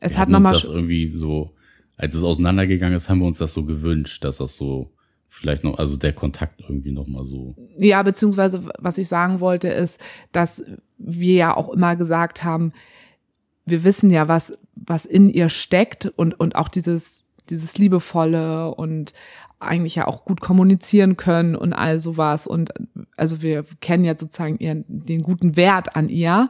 es 0.00 0.12
Wir 0.12 0.18
hat 0.18 0.28
nochmal 0.28 0.52
das 0.52 0.64
irgendwie 0.64 1.10
so, 1.12 1.50
als 1.96 2.14
es 2.14 2.22
auseinandergegangen 2.22 2.96
ist, 2.96 3.08
haben 3.08 3.20
wir 3.20 3.26
uns 3.26 3.38
das 3.38 3.54
so 3.54 3.64
gewünscht, 3.64 4.24
dass 4.24 4.38
das 4.38 4.56
so 4.56 4.90
vielleicht 5.28 5.64
noch, 5.64 5.78
also 5.78 5.96
der 5.96 6.12
Kontakt 6.12 6.60
irgendwie 6.60 6.92
noch 6.92 7.06
mal 7.06 7.24
so. 7.24 7.56
Ja, 7.76 8.02
beziehungsweise 8.02 8.68
was 8.78 8.98
ich 8.98 9.08
sagen 9.08 9.40
wollte 9.40 9.68
ist, 9.68 10.00
dass 10.32 10.64
wir 10.98 11.34
ja 11.34 11.56
auch 11.56 11.70
immer 11.70 11.96
gesagt 11.96 12.44
haben, 12.44 12.72
wir 13.66 13.82
wissen 13.82 14.10
ja, 14.10 14.28
was, 14.28 14.56
was 14.74 15.06
in 15.06 15.30
ihr 15.30 15.48
steckt 15.48 16.06
und, 16.06 16.38
und 16.38 16.54
auch 16.54 16.68
dieses, 16.68 17.24
dieses 17.50 17.78
Liebevolle 17.78 18.74
und 18.74 19.12
eigentlich 19.66 19.94
ja 19.96 20.06
auch 20.06 20.24
gut 20.24 20.40
kommunizieren 20.40 21.16
können 21.16 21.56
und 21.56 21.72
all 21.72 21.98
sowas. 21.98 22.46
Und 22.46 22.72
also 23.16 23.42
wir 23.42 23.64
kennen 23.80 24.04
ja 24.04 24.16
sozusagen 24.16 24.58
ihren, 24.58 24.84
den 24.88 25.22
guten 25.22 25.56
Wert 25.56 25.96
an 25.96 26.08
ihr. 26.08 26.48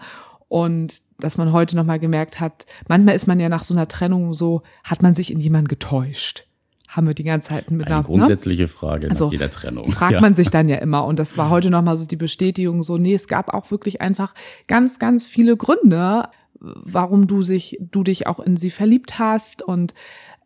Und 0.49 1.03
dass 1.19 1.39
man 1.39 1.53
heute 1.53 1.75
nochmal 1.77 1.99
gemerkt 1.99 2.41
hat, 2.41 2.67
manchmal 2.89 3.15
ist 3.15 3.27
man 3.27 3.41
ja 3.41 3.49
nach 3.49 3.65
so 3.65 3.75
einer 3.75 3.89
Trennung 3.89 4.35
so, 4.35 4.63
hat 4.85 5.03
man 5.03 5.15
sich 5.15 5.33
in 5.33 5.41
jemanden 5.41 5.69
getäuscht. 5.69 6.47
Haben 6.89 7.09
wir 7.09 7.15
die 7.15 7.25
ganze 7.25 7.49
Zeit 7.49 7.71
mit 7.73 7.87
Eine 7.87 7.97
ne? 7.97 8.03
grundsätzliche 8.05 8.69
Frage 8.69 9.11
Also, 9.11 9.25
nach 9.25 9.33
jeder 9.33 9.51
Trennung. 9.51 9.89
Fragt 9.89 10.13
Ja. 10.13 10.21
man 10.21 10.37
sich 10.37 10.51
dann 10.51 10.69
ja 10.69 10.77
immer. 10.77 11.05
Und 11.07 11.19
das 11.19 11.37
war 11.37 11.51
heute 11.51 11.71
nochmal 11.71 11.97
so 11.97 12.07
die 12.07 12.15
Bestätigung, 12.17 12.85
so, 12.85 12.99
nee, 12.99 13.15
es 13.15 13.27
gab 13.27 13.53
auch 13.53 13.71
wirklich 13.73 14.01
einfach 14.01 14.33
ganz, 14.69 15.01
ganz 15.01 15.27
viele 15.27 15.57
Gründe, 15.57 16.29
warum 16.61 17.27
du 17.27 17.43
sich, 17.43 17.79
du 17.81 18.05
dich 18.05 18.27
auch 18.29 18.39
in 18.39 18.57
sie 18.57 18.71
verliebt 18.71 19.19
hast 19.19 19.63
und 19.63 19.93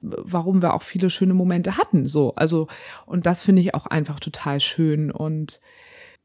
warum 0.01 0.63
wir 0.63 0.75
auch 0.75 0.83
viele 0.83 1.11
schöne 1.11 1.35
Momente 1.35 1.77
hatten. 1.77 2.07
So, 2.07 2.35
also, 2.35 2.69
und 3.07 3.27
das 3.27 3.43
finde 3.43 3.63
ich 3.63 3.75
auch 3.75 3.87
einfach 3.87 4.21
total 4.21 4.61
schön. 4.61 5.11
Und 5.11 5.61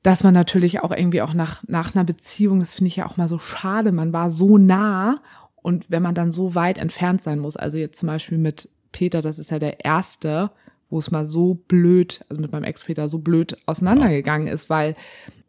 dass 0.04 0.24
man 0.24 0.34
natürlich 0.34 0.82
auch 0.82 0.92
irgendwie 0.92 1.22
auch 1.22 1.34
nach, 1.34 1.64
nach 1.68 1.96
einer 1.96 2.04
Beziehung, 2.04 2.60
das 2.60 2.74
finde 2.74 2.88
ich 2.88 2.98
ja 2.98 3.06
auch 3.06 3.18
mal 3.18 3.28
so 3.28 3.40
schade, 3.40 3.92
man 3.92 4.14
war 4.14 4.30
so 4.30 4.58
nah 4.58 5.22
und 5.56 5.90
wenn 5.90 6.04
man 6.04 6.14
dann 6.14 6.32
so 6.32 6.56
weit 6.56 6.78
entfernt 6.78 7.22
sein 7.22 7.40
muss, 7.40 7.56
also 7.56 7.78
jetzt 7.78 8.00
zum 8.00 8.08
Beispiel 8.08 8.38
mit 8.38 8.70
Peter, 8.92 9.22
das 9.22 9.40
ist 9.40 9.50
ja 9.50 9.60
der 9.60 9.84
erste, 9.86 10.52
wo 10.90 11.00
es 11.00 11.10
mal 11.10 11.26
so 11.26 11.56
blöd, 11.56 12.24
also 12.30 12.42
mit 12.42 12.52
meinem 12.52 12.66
Ex-Peter 12.66 13.08
so 13.08 13.20
blöd 13.20 13.58
auseinandergegangen 13.66 14.48
ist, 14.48 14.70
weil 14.70 14.96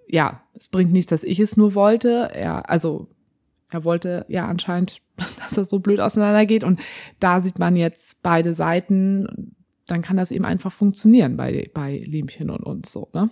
ja, 0.08 0.42
es 0.54 0.68
bringt 0.68 0.92
nichts, 0.92 1.10
dass 1.10 1.24
ich 1.24 1.40
es 1.40 1.56
nur 1.56 1.74
wollte. 1.74 2.30
Er, 2.32 2.70
also 2.70 3.08
er 3.70 3.84
wollte 3.84 4.24
ja 4.28 4.46
anscheinend, 4.46 5.00
dass 5.38 5.54
das 5.54 5.70
so 5.70 5.78
blöd 5.78 6.00
auseinandergeht. 6.00 6.64
Und 6.64 6.80
da 7.20 7.40
sieht 7.40 7.58
man 7.58 7.76
jetzt 7.76 8.22
beide 8.22 8.54
Seiten, 8.54 9.54
dann 9.86 10.02
kann 10.02 10.16
das 10.16 10.30
eben 10.30 10.44
einfach 10.44 10.72
funktionieren 10.72 11.36
bei, 11.36 11.70
bei 11.74 11.98
Liemchen 11.98 12.50
und 12.50 12.62
uns 12.62 12.92
so, 12.92 13.08
ne? 13.12 13.30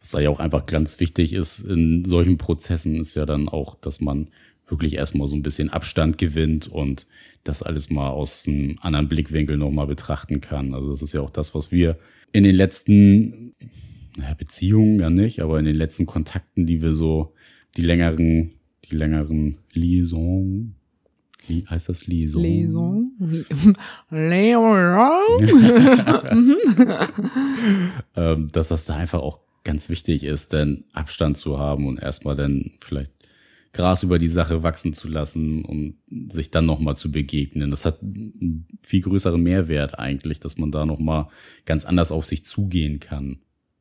Was 0.00 0.10
da 0.10 0.20
ja 0.20 0.30
auch 0.30 0.40
einfach 0.40 0.66
ganz 0.66 1.00
wichtig 1.00 1.32
ist 1.32 1.60
in 1.60 2.04
solchen 2.04 2.38
Prozessen, 2.38 3.00
ist 3.00 3.14
ja 3.14 3.26
dann 3.26 3.48
auch, 3.48 3.74
dass 3.76 4.00
man 4.00 4.28
wirklich 4.68 4.94
erstmal 4.94 5.28
so 5.28 5.34
ein 5.34 5.42
bisschen 5.42 5.70
Abstand 5.70 6.18
gewinnt 6.18 6.68
und 6.68 7.06
das 7.42 7.62
alles 7.62 7.90
mal 7.90 8.10
aus 8.10 8.46
einem 8.46 8.76
anderen 8.80 9.08
Blickwinkel 9.08 9.56
nochmal 9.56 9.86
betrachten 9.86 10.40
kann. 10.40 10.74
Also 10.74 10.90
das 10.90 11.02
ist 11.02 11.12
ja 11.12 11.20
auch 11.20 11.30
das, 11.30 11.54
was 11.54 11.72
wir 11.72 11.98
in 12.32 12.44
den 12.44 12.54
letzten 12.54 13.54
naja, 14.16 14.34
Beziehungen 14.34 15.00
ja 15.00 15.10
nicht, 15.10 15.42
aber 15.42 15.58
in 15.58 15.64
den 15.64 15.76
letzten 15.76 16.06
Kontakten, 16.06 16.66
die 16.66 16.80
wir 16.80 16.94
so, 16.94 17.34
die 17.76 17.82
längeren, 17.82 18.52
die 18.88 18.96
längeren 18.96 19.58
Liaison, 19.72 20.74
Li, 21.48 21.64
heißt 21.68 21.88
das 21.88 22.06
Liaison? 22.06 22.42
Lesung. 22.42 23.12
Lesung. 24.10 24.76
ähm, 28.16 28.48
dass 28.52 28.68
das 28.68 28.86
da 28.86 28.96
einfach 28.96 29.20
auch 29.20 29.40
ganz 29.64 29.88
wichtig 29.88 30.24
ist, 30.24 30.52
denn 30.52 30.84
Abstand 30.92 31.36
zu 31.36 31.58
haben 31.58 31.86
und 31.86 31.98
erstmal 31.98 32.36
dann 32.36 32.72
vielleicht 32.80 33.10
Gras 33.72 34.04
über 34.04 34.18
die 34.18 34.28
Sache 34.28 34.62
wachsen 34.62 34.94
zu 34.94 35.08
lassen 35.08 35.64
und 35.64 35.96
sich 36.30 36.50
dann 36.50 36.64
nochmal 36.64 36.96
zu 36.96 37.10
begegnen. 37.10 37.70
Das 37.70 37.84
hat 37.84 38.00
einen 38.02 38.68
viel 38.82 39.00
größeren 39.00 39.42
Mehrwert 39.42 39.98
eigentlich, 39.98 40.38
dass 40.38 40.58
man 40.58 40.70
da 40.70 40.86
nochmal 40.86 41.26
ganz 41.64 41.84
anders 41.84 42.12
auf 42.12 42.24
sich 42.24 42.44
zugehen 42.44 43.00
kann. 43.00 43.38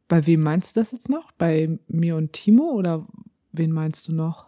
Bei 0.08 0.26
wem 0.26 0.42
meinst 0.42 0.76
du 0.76 0.80
das 0.80 0.92
jetzt 0.92 1.10
noch? 1.10 1.32
Bei 1.34 1.78
mir 1.88 2.16
und 2.16 2.34
Timo 2.34 2.72
oder 2.72 3.08
wen 3.52 3.72
meinst 3.72 4.08
du 4.08 4.14
noch? 4.14 4.48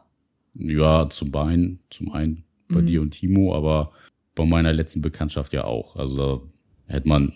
Ja, 0.55 1.09
zum 1.09 1.35
einen, 1.35 1.79
zum 1.89 2.11
einen 2.11 2.44
bei 2.69 2.81
Mhm. 2.81 2.85
dir 2.87 3.01
und 3.01 3.11
Timo, 3.11 3.55
aber 3.55 3.91
bei 4.35 4.45
meiner 4.45 4.73
letzten 4.73 5.01
Bekanntschaft 5.01 5.53
ja 5.53 5.63
auch. 5.63 5.95
Also 5.95 6.17
da 6.87 6.93
hätte 6.93 7.07
man 7.07 7.33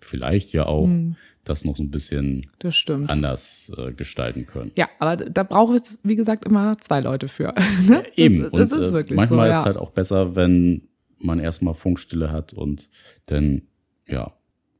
vielleicht 0.00 0.52
ja 0.52 0.66
auch 0.66 0.86
Mhm, 0.86 1.16
das 1.44 1.64
noch 1.64 1.76
so 1.76 1.82
ein 1.82 1.90
bisschen 1.90 2.46
das 2.60 2.84
anders 3.06 3.72
äh, 3.76 3.92
gestalten 3.92 4.46
können. 4.46 4.70
Ja, 4.76 4.88
aber 4.98 5.16
da 5.16 5.42
braucht 5.42 5.74
es, 5.76 5.98
wie 6.04 6.16
gesagt, 6.16 6.44
immer 6.44 6.78
zwei 6.78 7.00
Leute 7.00 7.28
für. 7.28 7.52
ne? 7.88 8.02
Eben. 8.16 8.42
Das, 8.42 8.50
das 8.52 8.72
und 8.72 8.78
ist 8.78 8.90
äh, 8.90 8.94
wirklich 8.94 9.16
manchmal 9.16 9.48
so, 9.48 9.50
ist 9.50 9.54
ja. 9.56 9.60
es 9.60 9.66
halt 9.66 9.76
auch 9.76 9.90
besser, 9.90 10.36
wenn 10.36 10.88
man 11.18 11.40
erstmal 11.40 11.74
Funkstille 11.74 12.30
hat 12.30 12.52
und 12.52 12.88
dann, 13.26 13.62
ja. 14.06 14.32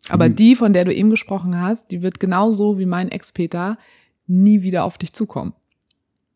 Aber 0.08 0.28
die, 0.28 0.54
von 0.54 0.72
der 0.72 0.84
du 0.84 0.94
eben 0.94 1.10
gesprochen 1.10 1.60
hast, 1.60 1.90
die 1.90 2.02
wird 2.02 2.20
genauso 2.20 2.78
wie 2.78 2.86
mein 2.86 3.10
Ex-Peter 3.10 3.76
nie 4.26 4.62
wieder 4.62 4.84
auf 4.84 4.98
dich 4.98 5.12
zukommen. 5.12 5.52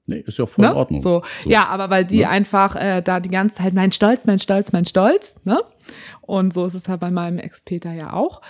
Nee, 0.06 0.18
ist 0.26 0.38
ja 0.38 0.44
auch 0.44 0.48
voll 0.48 0.64
Ne? 0.64 0.70
in 0.72 0.76
Ordnung. 0.76 1.00
So, 1.00 1.22
So. 1.44 1.50
Ja, 1.50 1.68
aber 1.68 1.88
weil 1.90 2.04
die 2.04 2.18
Ne? 2.20 2.28
einfach 2.28 2.74
äh, 2.76 3.02
da 3.02 3.20
die 3.20 3.28
ganze 3.28 3.56
Zeit 3.56 3.72
mein 3.74 3.92
Stolz, 3.92 4.24
mein 4.24 4.38
Stolz, 4.38 4.72
mein 4.72 4.84
Stolz, 4.84 5.34
ne? 5.44 5.60
Und 6.20 6.52
so 6.52 6.64
ist 6.66 6.74
es 6.74 6.88
halt 6.88 7.00
bei 7.00 7.10
meinem 7.10 7.38
Ex-Peter 7.38 7.92
ja 7.92 8.12
auch. 8.12 8.42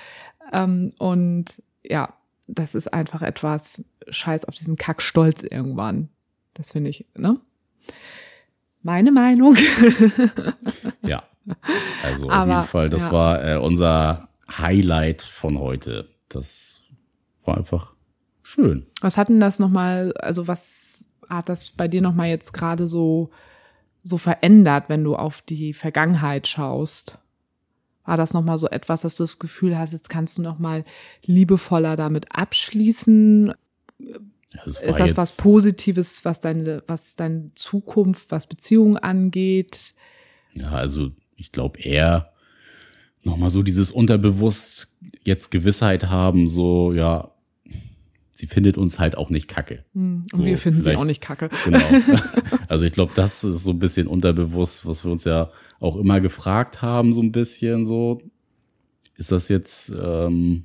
Ähm, 0.52 0.92
und 0.98 1.62
ja, 1.84 2.14
das 2.48 2.74
ist 2.74 2.92
einfach 2.92 3.22
etwas 3.22 3.82
Scheiß 4.08 4.44
auf 4.46 4.54
diesen 4.54 4.76
Kackstolz 4.76 5.42
irgendwann. 5.42 6.08
Das 6.54 6.72
finde 6.72 6.90
ich, 6.90 7.06
ne? 7.16 7.38
Meine 8.82 9.12
Meinung. 9.12 9.56
Ja. 11.02 11.22
Also 12.04 12.26
auf 12.26 12.32
Aber, 12.32 12.52
jeden 12.52 12.64
Fall, 12.68 12.88
das 12.88 13.04
ja. 13.06 13.12
war 13.12 13.44
äh, 13.44 13.56
unser 13.56 14.28
Highlight 14.58 15.22
von 15.22 15.58
heute. 15.58 16.08
das 16.28 16.82
war 17.44 17.56
einfach 17.56 17.94
schön. 18.42 18.86
Was 19.00 19.16
hat 19.16 19.28
denn 19.28 19.40
das 19.40 19.58
nochmal, 19.58 20.12
also 20.18 20.46
was 20.46 21.08
hat 21.28 21.48
das 21.48 21.70
bei 21.70 21.88
dir 21.88 22.02
nochmal 22.02 22.28
jetzt 22.28 22.52
gerade 22.52 22.88
so, 22.88 23.30
so 24.02 24.18
verändert, 24.18 24.88
wenn 24.88 25.04
du 25.04 25.16
auf 25.16 25.42
die 25.42 25.72
Vergangenheit 25.72 26.48
schaust? 26.48 27.18
War 28.04 28.16
das 28.16 28.35
nochmal 28.35 28.58
so 28.58 28.68
etwas, 28.68 29.02
dass 29.02 29.16
du 29.16 29.22
das 29.22 29.38
Gefühl 29.38 29.78
hast, 29.78 29.92
jetzt 29.92 30.08
kannst 30.08 30.38
du 30.38 30.42
nochmal 30.42 30.85
liebevoller 31.24 31.96
damit 31.96 32.35
abschließen? 32.35 33.54
Das 34.64 34.78
Ist 34.78 34.98
das 34.98 35.16
was 35.16 35.37
Positives, 35.37 36.24
was 36.24 36.40
deine, 36.40 36.82
was 36.87 37.16
deine 37.16 37.54
Zukunft, 37.54 38.30
was 38.30 38.46
Beziehungen 38.46 38.96
angeht? 38.96 39.94
Ja, 40.52 40.72
also 40.72 41.12
ich 41.37 41.52
glaube 41.52 41.80
eher 41.80 42.32
nochmal 43.22 43.50
so 43.50 43.62
dieses 43.62 43.90
unterbewusst 43.90 44.88
jetzt 45.22 45.50
Gewissheit 45.50 46.08
haben, 46.08 46.48
so, 46.48 46.92
ja, 46.92 47.32
sie 48.42 48.48
findet 48.48 48.76
uns 48.76 48.98
halt 48.98 49.16
auch 49.16 49.31
nicht 49.31 49.46
kacke. 49.46 49.85
Hm, 49.94 50.24
Und 50.33 50.38
So, 50.40 50.44
wir 50.44 50.59
finden 50.59 50.83
sie 50.83 50.96
auch 50.96 51.05
nicht 51.05 51.20
kacke. 51.20 51.48
Genau. 51.64 51.78
Also 52.68 52.85
ich 52.85 52.90
glaube, 52.92 53.12
das 53.14 53.44
ist 53.44 53.62
so 53.62 53.70
ein 53.70 53.78
bisschen 53.78 54.09
unterbewusst, 54.09 54.85
was 54.85 55.05
wir 55.05 55.12
uns 55.12 55.22
ja 55.24 55.50
auch 55.78 55.94
immer 55.96 56.20
gefragt 56.20 56.83
haben, 56.83 57.12
so 57.12 57.20
ein 57.22 57.31
bisschen 57.31 57.87
so. 57.87 58.20
Ist 59.16 59.31
das 59.31 59.48
jetzt, 59.48 59.92
ähm, 59.96 60.64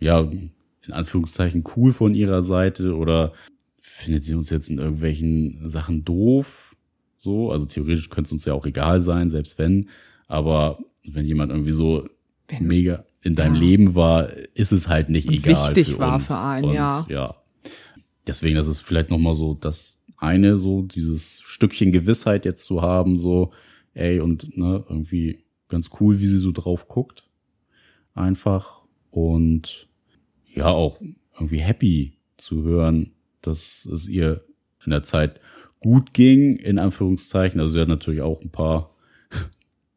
ja, 0.00 0.20
in 0.22 0.92
Anführungszeichen 0.92 1.62
cool 1.76 1.92
von 1.92 2.14
ihrer 2.14 2.42
Seite 2.42 2.96
oder 2.96 3.32
findet 3.80 4.24
sie 4.24 4.34
uns 4.34 4.50
jetzt 4.50 4.70
in 4.70 4.78
irgendwelchen 4.78 5.60
Sachen 5.68 6.04
doof? 6.04 6.74
So, 7.16 7.52
also 7.52 7.66
theoretisch 7.66 8.08
könnte 8.10 8.28
es 8.28 8.32
uns 8.32 8.44
ja 8.44 8.54
auch 8.54 8.66
egal 8.66 9.00
sein, 9.00 9.30
selbst 9.30 9.56
wenn. 9.58 9.88
Aber 10.26 10.78
wenn 11.04 11.26
jemand 11.26 11.52
irgendwie 11.52 11.72
so 11.72 12.08
Wenn- 12.48 12.66
mega 12.66 13.04
in 13.22 13.34
deinem 13.34 13.54
Ja. 13.54 13.60
Leben 13.60 13.94
war, 13.94 14.28
ist 14.54 14.72
es 14.72 14.88
halt 14.88 15.08
nicht 15.08 15.28
Und 15.28 15.34
egal. 15.34 15.68
wichtig 15.68 15.94
für 15.94 15.98
war 15.98 16.14
uns. 16.14 16.26
für 16.26 16.38
einen, 16.38 16.64
Und, 16.66 16.74
ja. 16.74 17.06
ja. 17.08 17.34
Deswegen, 18.26 18.56
das 18.56 18.68
ist 18.68 18.80
vielleicht 18.80 19.10
nochmal 19.10 19.34
so 19.34 19.54
das 19.54 20.00
eine, 20.16 20.58
so 20.58 20.82
dieses 20.82 21.40
Stückchen 21.44 21.92
Gewissheit 21.92 22.44
jetzt 22.44 22.64
zu 22.64 22.82
haben, 22.82 23.16
so, 23.16 23.52
ey, 23.94 24.20
und 24.20 24.56
ne, 24.56 24.84
irgendwie 24.88 25.44
ganz 25.68 25.90
cool, 26.00 26.20
wie 26.20 26.26
sie 26.26 26.38
so 26.38 26.52
drauf 26.52 26.88
guckt. 26.88 27.24
Einfach. 28.14 28.82
Und 29.10 29.88
ja, 30.54 30.66
auch 30.66 31.00
irgendwie 31.34 31.58
happy 31.60 32.18
zu 32.36 32.62
hören, 32.62 33.12
dass 33.42 33.84
es 33.86 34.08
ihr 34.08 34.44
in 34.84 34.90
der 34.90 35.02
Zeit 35.02 35.40
gut 35.80 36.12
ging, 36.14 36.56
in 36.56 36.78
Anführungszeichen. 36.78 37.60
Also 37.60 37.74
sie 37.74 37.80
hat 37.80 37.88
natürlich 37.88 38.22
auch 38.22 38.40
ein 38.40 38.50
paar 38.50 38.90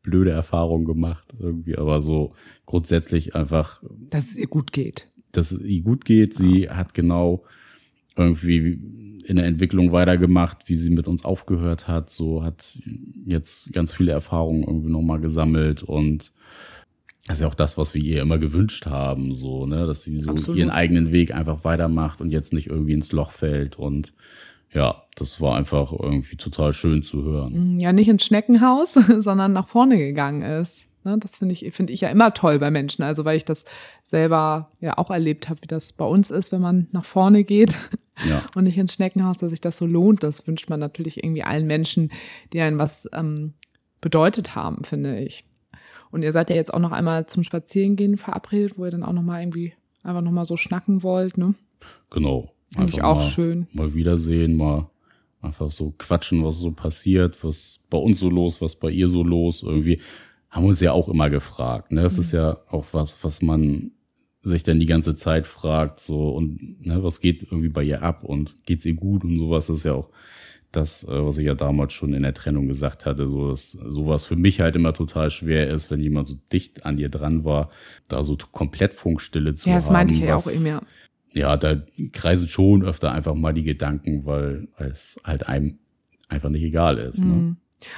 blöde 0.04 0.32
Erfahrungen 0.32 0.86
gemacht, 0.86 1.34
irgendwie, 1.40 1.78
aber 1.78 2.02
so 2.02 2.34
grundsätzlich 2.66 3.36
einfach 3.36 3.82
Dass 4.10 4.32
es 4.32 4.38
ihr 4.38 4.48
gut 4.48 4.72
geht. 4.72 5.10
dass 5.32 5.52
es 5.52 5.62
ihr 5.62 5.82
gut 5.82 6.06
geht. 6.06 6.34
Sie 6.34 6.70
hat 6.70 6.94
genau 6.94 7.44
irgendwie 8.16 8.80
in 9.26 9.36
der 9.36 9.46
Entwicklung 9.46 9.92
weitergemacht, 9.92 10.68
wie 10.68 10.76
sie 10.76 10.90
mit 10.90 11.08
uns 11.08 11.24
aufgehört 11.24 11.88
hat. 11.88 12.10
So 12.10 12.44
hat 12.44 12.80
jetzt 13.26 13.72
ganz 13.72 13.94
viele 13.94 14.12
Erfahrungen 14.12 14.64
irgendwie 14.64 14.92
nochmal 14.92 15.20
gesammelt 15.20 15.84
und 15.84 16.32
das 17.28 17.38
ist 17.38 17.42
ja 17.42 17.48
auch 17.48 17.56
das, 17.56 17.78
was 17.78 17.94
wir 17.94 18.02
ihr 18.02 18.22
immer 18.22 18.40
gewünscht 18.40 18.88
haben, 18.88 19.32
so, 19.34 19.68
ne, 19.68 19.86
dass 19.86 20.04
sie 20.04 20.20
so 20.20 20.32
Absolut. 20.32 20.58
ihren 20.58 20.72
eigenen 20.72 21.12
Weg 21.12 21.34
einfach 21.34 21.64
weitermacht 21.64 22.20
und 22.20 22.32
jetzt 22.32 22.52
nicht 22.52 22.68
irgendwie 22.68 22.94
ins 22.94 23.12
Loch 23.12 23.32
fällt 23.32 23.78
und 23.78 24.14
ja, 24.74 25.04
das 25.16 25.42
war 25.42 25.56
einfach 25.56 25.92
irgendwie 25.92 26.38
total 26.38 26.74
schön 26.74 27.04
zu 27.04 27.24
hören. 27.24 27.80
Ja, 27.80 27.92
nicht 27.92 28.08
ins 28.08 28.24
Schneckenhaus, 28.24 28.94
sondern 29.20 29.54
nach 29.54 29.68
vorne 29.68 29.98
gegangen 29.98 30.42
ist. 30.42 30.88
Ne, 31.04 31.18
das 31.18 31.38
finde 31.38 31.54
ich, 31.54 31.74
finde 31.74 31.94
ich 31.94 32.02
ja 32.02 32.10
immer 32.10 32.34
toll 32.34 32.60
bei 32.60 32.70
Menschen. 32.70 33.04
Also 33.04 33.26
weil 33.26 33.36
ich 33.36 33.46
das 33.46 33.66
selber 34.04 34.72
ja 34.80 34.98
auch 34.98 35.10
erlebt 35.10 35.50
habe, 35.50 35.62
wie 35.64 35.68
das 35.68 35.94
bei 35.94 36.06
uns 36.06 36.30
ist, 36.30 36.52
wenn 36.52 36.62
man 36.62 36.88
nach 36.92 37.06
vorne 37.06 37.44
geht 37.44 37.90
Ja, 38.28 38.44
und 38.56 38.66
nicht 38.66 38.78
ins 38.78 38.94
Schneckenhaus, 38.94 39.38
dass 39.38 39.50
sich 39.50 39.62
das 39.62 39.78
so 39.78 39.86
lohnt. 39.86 40.24
Das 40.24 40.46
wünscht 40.46 40.70
man 40.70 40.80
natürlich 40.80 41.24
irgendwie 41.24 41.44
allen 41.44 41.66
Menschen, 41.66 42.12
die 42.54 42.62
einen 42.62 42.78
was 42.78 43.10
ähm, 43.14 43.54
bedeutet 44.00 44.56
haben, 44.56 44.84
finde 44.84 45.20
ich. 45.20 45.44
Und 46.12 46.24
ihr 46.24 46.32
seid 46.32 46.50
ja 46.50 46.56
jetzt 46.56 46.74
auch 46.74 46.80
noch 46.80 46.92
einmal 46.92 47.26
zum 47.26 47.44
Spazierengehen 47.44 48.18
verabredet, 48.18 48.78
wo 48.78 48.86
ihr 48.86 48.92
dann 48.92 49.04
auch 49.04 49.14
noch 49.14 49.24
mal 49.24 49.42
irgendwie 49.42 49.74
einfach 50.04 50.22
noch 50.22 50.32
mal 50.32 50.46
so 50.46 50.58
schnacken 50.58 51.04
wollt, 51.04 51.38
ne? 51.38 51.56
genau. 52.10 52.52
Finde 52.74 52.90
ich 52.94 53.04
auch 53.04 53.18
mal- 53.18 53.30
schön. 53.30 53.68
mal 53.74 53.94
wiedersehen, 53.94 54.56
mal 54.56 54.90
einfach 55.42 55.70
so 55.72 55.94
quatschen, 55.98 56.44
was 56.46 56.58
so 56.60 56.72
passiert, 56.72 57.44
was 57.44 57.80
bei 57.90 57.98
uns 57.98 58.20
so 58.20 58.30
los, 58.30 58.62
was 58.62 58.76
bei 58.76 58.90
ihr 58.92 59.08
so 59.08 59.24
los. 59.24 59.64
Irgendwie 59.64 60.00
haben 60.50 60.64
wir 60.66 60.70
uns 60.70 60.80
ja 60.82 60.92
auch 60.92 61.10
immer 61.10 61.30
gefragt. 61.30 61.92
Ne? 61.92 62.02
Das 62.04 62.18
ist 62.18 62.32
ja 62.32 62.58
auch 62.70 62.86
was, 62.92 63.24
was 63.24 63.42
man 63.42 63.92
sich 64.42 64.64
dann 64.64 64.80
die 64.80 64.86
ganze 64.88 65.16
Zeit 65.16 65.46
fragt, 65.48 66.00
so 66.00 66.30
und 66.32 66.86
ne, 66.86 67.04
was 67.04 67.22
geht 67.22 67.44
irgendwie 67.44 67.70
bei 67.70 67.84
ihr 67.84 68.02
ab 68.02 68.24
und 68.24 68.58
geht's 68.66 68.86
ihr 68.86 68.96
gut 68.96 69.24
und 69.24 69.38
sowas. 69.38 69.68
Das 69.68 69.78
ist 69.80 69.84
ja 69.84 69.94
auch 69.94 70.10
das, 70.72 71.04
äh, 71.04 71.26
was 71.26 71.38
ich 71.38 71.46
ja 71.46 71.54
damals 71.54 71.94
schon 71.94 72.14
in 72.14 72.24
der 72.24 72.34
Trennung 72.34 72.68
gesagt 72.68 73.06
hatte, 73.06 73.28
so 73.28 73.50
dass 73.50 73.72
sowas 73.72 74.26
für 74.26 74.36
mich 74.36 74.60
halt 74.62 74.76
immer 74.76 74.94
total 74.94 75.30
schwer 75.30 75.70
ist, 75.70 75.92
wenn 75.92 76.00
jemand 76.00 76.28
so 76.28 76.36
dicht 76.52 76.86
an 76.86 76.98
dir 76.98 77.10
dran 77.10 77.44
war, 77.46 77.70
da 78.08 78.24
so 78.24 78.36
komplett 78.52 78.94
Funkstille 78.94 79.54
zu 79.54 79.68
Ja, 79.70 79.76
haben. 79.76 79.82
das 79.82 79.92
meinte 79.92 80.14
ich 80.16 80.22
ja 80.22 80.36
auch 80.36 80.50
eben, 80.50 80.66
ja. 80.66 80.82
Ja, 81.34 81.58
da 81.58 81.82
kreisen 82.12 82.48
schon 82.48 82.84
öfter 82.84 83.12
einfach 83.12 83.36
mal 83.36 83.54
die 83.54 83.64
Gedanken, 83.64 84.26
weil, 84.26 84.68
es 84.78 85.20
halt 85.24 85.48
einem 85.48 85.80
einfach 86.30 86.50
nicht 86.50 86.64
egal 86.64 86.98
ist. 86.98 87.20
Ne? 87.20 87.26
Mhm. 87.26 87.58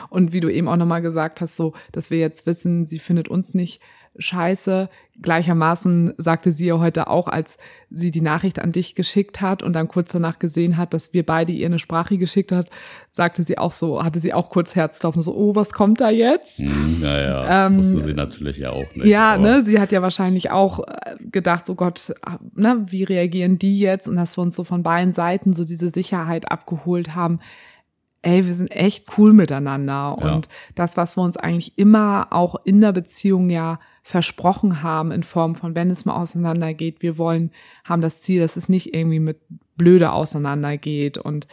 Und 0.09 0.33
wie 0.33 0.39
du 0.39 0.49
eben 0.49 0.67
auch 0.67 0.77
nochmal 0.77 1.01
gesagt 1.01 1.41
hast, 1.41 1.55
so, 1.55 1.73
dass 1.91 2.09
wir 2.09 2.17
jetzt 2.17 2.45
wissen, 2.45 2.85
sie 2.85 2.99
findet 2.99 3.27
uns 3.27 3.53
nicht 3.53 3.81
scheiße. 4.17 4.89
Gleichermaßen 5.21 6.13
sagte 6.17 6.51
sie 6.51 6.65
ja 6.67 6.79
heute 6.79 7.07
auch, 7.07 7.27
als 7.27 7.57
sie 7.89 8.11
die 8.11 8.21
Nachricht 8.21 8.59
an 8.59 8.71
dich 8.71 8.95
geschickt 8.95 9.41
hat 9.41 9.61
und 9.63 9.73
dann 9.73 9.87
kurz 9.87 10.11
danach 10.11 10.39
gesehen 10.39 10.77
hat, 10.77 10.93
dass 10.93 11.13
wir 11.13 11.25
beide 11.25 11.51
ihr 11.51 11.67
eine 11.67 11.79
Sprache 11.79 12.17
geschickt 12.17 12.51
hat, 12.51 12.69
sagte 13.11 13.43
sie 13.43 13.57
auch 13.57 13.71
so, 13.71 14.03
hatte 14.03 14.19
sie 14.19 14.33
auch 14.33 14.49
kurz 14.49 14.75
Herzklopfen, 14.75 15.21
so, 15.21 15.35
oh, 15.35 15.55
was 15.55 15.71
kommt 15.71 16.01
da 16.01 16.09
jetzt? 16.09 16.61
Naja, 17.01 17.67
Ähm, 17.67 17.77
wusste 17.77 18.01
sie 18.03 18.13
natürlich 18.13 18.57
ja 18.57 18.71
auch 18.71 18.95
nicht. 18.95 19.05
Ja, 19.05 19.33
aber- 19.33 19.43
ne, 19.43 19.61
sie 19.61 19.79
hat 19.79 19.91
ja 19.91 20.01
wahrscheinlich 20.01 20.49
auch 20.51 20.79
äh, 20.87 21.15
gedacht, 21.19 21.65
so 21.65 21.75
Gott, 21.75 22.13
ne, 22.55 22.83
wie 22.87 23.03
reagieren 23.03 23.59
die 23.59 23.79
jetzt? 23.79 24.07
Und 24.07 24.15
dass 24.15 24.37
wir 24.37 24.41
uns 24.41 24.55
so 24.55 24.63
von 24.63 24.81
beiden 24.83 25.11
Seiten 25.11 25.53
so 25.53 25.63
diese 25.63 25.89
Sicherheit 25.89 26.51
abgeholt 26.51 27.15
haben. 27.15 27.39
Ey, 28.23 28.47
wir 28.47 28.53
sind 28.53 28.71
echt 28.71 29.17
cool 29.17 29.33
miteinander. 29.33 30.17
Ja. 30.19 30.33
Und 30.35 30.47
das, 30.75 30.97
was 30.97 31.17
wir 31.17 31.23
uns 31.23 31.35
eigentlich 31.37 31.77
immer 31.77 32.27
auch 32.31 32.55
in 32.63 32.79
der 32.81 32.93
Beziehung 32.93 33.49
ja 33.49 33.79
versprochen 34.03 34.83
haben, 34.83 35.11
in 35.11 35.23
Form 35.23 35.55
von, 35.55 35.75
wenn 35.75 35.89
es 35.89 36.05
mal 36.05 36.15
auseinandergeht, 36.15 37.01
wir 37.01 37.17
wollen, 37.17 37.51
haben 37.85 38.01
das 38.01 38.21
Ziel, 38.21 38.41
dass 38.41 38.57
es 38.57 38.67
nicht 38.67 38.93
irgendwie 38.93 39.19
mit 39.19 39.39
blöde 39.77 40.11
auseinandergeht 40.11 41.17
und 41.17 41.47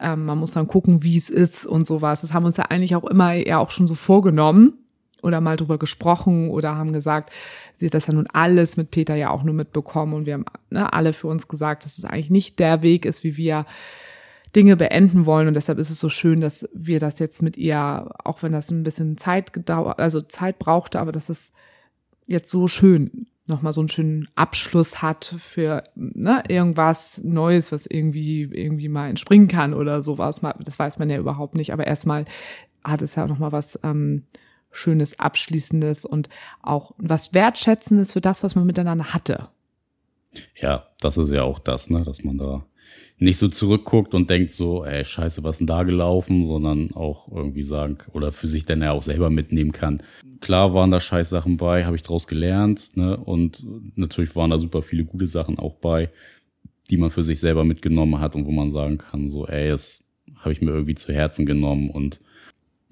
ähm, 0.00 0.24
man 0.24 0.38
muss 0.38 0.52
dann 0.52 0.68
gucken, 0.68 1.02
wie 1.02 1.16
es 1.16 1.28
ist 1.28 1.66
und 1.66 1.86
sowas. 1.86 2.20
Das 2.20 2.32
haben 2.32 2.44
uns 2.44 2.56
ja 2.56 2.66
eigentlich 2.66 2.94
auch 2.94 3.04
immer 3.04 3.32
ja 3.32 3.58
auch 3.58 3.72
schon 3.72 3.88
so 3.88 3.96
vorgenommen 3.96 4.74
oder 5.22 5.40
mal 5.40 5.56
drüber 5.56 5.76
gesprochen 5.76 6.50
oder 6.50 6.76
haben 6.76 6.92
gesagt, 6.92 7.32
sie 7.74 7.86
hat 7.86 7.94
das 7.94 8.06
ja 8.06 8.14
nun 8.14 8.28
alles 8.32 8.76
mit 8.76 8.92
Peter 8.92 9.16
ja 9.16 9.30
auch 9.30 9.42
nur 9.42 9.54
mitbekommen 9.54 10.14
und 10.14 10.26
wir 10.26 10.34
haben 10.34 10.44
ne, 10.70 10.92
alle 10.92 11.12
für 11.12 11.26
uns 11.26 11.48
gesagt, 11.48 11.84
dass 11.84 11.98
es 11.98 12.04
eigentlich 12.04 12.30
nicht 12.30 12.60
der 12.60 12.82
Weg 12.82 13.04
ist, 13.04 13.24
wie 13.24 13.36
wir 13.36 13.66
Dinge 14.54 14.76
beenden 14.76 15.26
wollen 15.26 15.48
und 15.48 15.54
deshalb 15.54 15.78
ist 15.78 15.90
es 15.90 15.98
so 15.98 16.08
schön, 16.08 16.40
dass 16.40 16.68
wir 16.72 17.00
das 17.00 17.18
jetzt 17.18 17.42
mit 17.42 17.56
ihr, 17.56 18.08
auch 18.24 18.44
wenn 18.44 18.52
das 18.52 18.70
ein 18.70 18.84
bisschen 18.84 19.18
Zeit 19.18 19.52
gedauert, 19.52 19.98
also 19.98 20.20
Zeit 20.20 20.60
brauchte, 20.60 21.00
aber 21.00 21.10
dass 21.10 21.28
es 21.28 21.52
jetzt 22.28 22.50
so 22.50 22.68
schön 22.68 23.26
nochmal 23.48 23.72
so 23.72 23.80
einen 23.80 23.88
schönen 23.88 24.28
Abschluss 24.34 25.02
hat 25.02 25.34
für 25.38 25.82
ne, 25.96 26.42
irgendwas 26.48 27.18
Neues, 27.24 27.72
was 27.72 27.86
irgendwie 27.86 28.42
irgendwie 28.42 28.88
mal 28.88 29.08
entspringen 29.08 29.48
kann 29.48 29.74
oder 29.74 30.02
sowas. 30.02 30.40
Das 30.60 30.78
weiß 30.78 30.98
man 30.98 31.10
ja 31.10 31.18
überhaupt 31.18 31.54
nicht, 31.54 31.72
aber 31.72 31.86
erstmal 31.86 32.26
hat 32.84 33.02
es 33.02 33.14
ja 33.14 33.26
nochmal 33.26 33.52
was 33.52 33.78
ähm, 33.82 34.24
Schönes, 34.70 35.18
Abschließendes 35.18 36.04
und 36.04 36.28
auch 36.62 36.92
was 36.98 37.32
Wertschätzendes 37.32 38.12
für 38.12 38.20
das, 38.20 38.42
was 38.42 38.54
man 38.54 38.66
miteinander 38.66 39.14
hatte. 39.14 39.48
Ja, 40.54 40.86
das 41.00 41.16
ist 41.16 41.32
ja 41.32 41.42
auch 41.42 41.58
das, 41.58 41.88
ne, 41.88 42.04
dass 42.04 42.22
man 42.22 42.36
da 42.36 42.66
nicht 43.18 43.38
so 43.38 43.48
zurückguckt 43.48 44.14
und 44.14 44.30
denkt 44.30 44.52
so, 44.52 44.84
ey, 44.84 45.04
scheiße, 45.04 45.42
was 45.42 45.56
ist 45.56 45.58
denn 45.60 45.66
da 45.66 45.82
gelaufen, 45.82 46.46
sondern 46.46 46.92
auch 46.94 47.30
irgendwie 47.32 47.64
sagen 47.64 47.98
oder 48.12 48.30
für 48.30 48.46
sich 48.46 48.64
dann 48.64 48.82
ja 48.82 48.92
auch 48.92 49.02
selber 49.02 49.28
mitnehmen 49.28 49.72
kann. 49.72 50.02
Klar 50.40 50.72
waren 50.72 50.92
da 50.92 51.00
scheiß 51.00 51.28
Sachen 51.28 51.56
bei, 51.56 51.84
habe 51.84 51.96
ich 51.96 52.02
draus 52.02 52.28
gelernt, 52.28 52.96
ne, 52.96 53.16
und 53.16 53.64
natürlich 53.96 54.36
waren 54.36 54.50
da 54.50 54.58
super 54.58 54.82
viele 54.82 55.04
gute 55.04 55.26
Sachen 55.26 55.58
auch 55.58 55.74
bei, 55.74 56.10
die 56.90 56.96
man 56.96 57.10
für 57.10 57.24
sich 57.24 57.40
selber 57.40 57.64
mitgenommen 57.64 58.20
hat 58.20 58.36
und 58.36 58.46
wo 58.46 58.52
man 58.52 58.70
sagen 58.70 58.98
kann, 58.98 59.30
so, 59.30 59.46
ey, 59.46 59.68
das 59.68 60.04
habe 60.36 60.52
ich 60.52 60.60
mir 60.60 60.70
irgendwie 60.70 60.94
zu 60.94 61.12
Herzen 61.12 61.44
genommen 61.44 61.90
und 61.90 62.20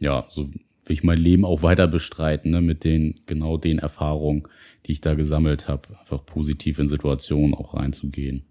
ja, 0.01 0.27
so 0.29 0.49
will 0.49 0.95
ich 0.95 1.05
mein 1.05 1.19
Leben 1.19 1.45
auch 1.45 1.63
weiter 1.63 1.87
bestreiten, 1.87 2.51
ne, 2.51 2.61
mit 2.61 2.83
den, 2.83 3.21
genau 3.27 3.59
den 3.59 3.79
Erfahrungen, 3.79 4.49
die 4.87 4.93
ich 4.93 5.01
da 5.01 5.15
gesammelt 5.15 5.69
habe, 5.69 5.99
einfach 6.01 6.25
positiv 6.27 6.81
in 6.81 6.89
Situationen 6.89 7.55
auch 7.55 7.75
reinzugehen. 7.75 8.45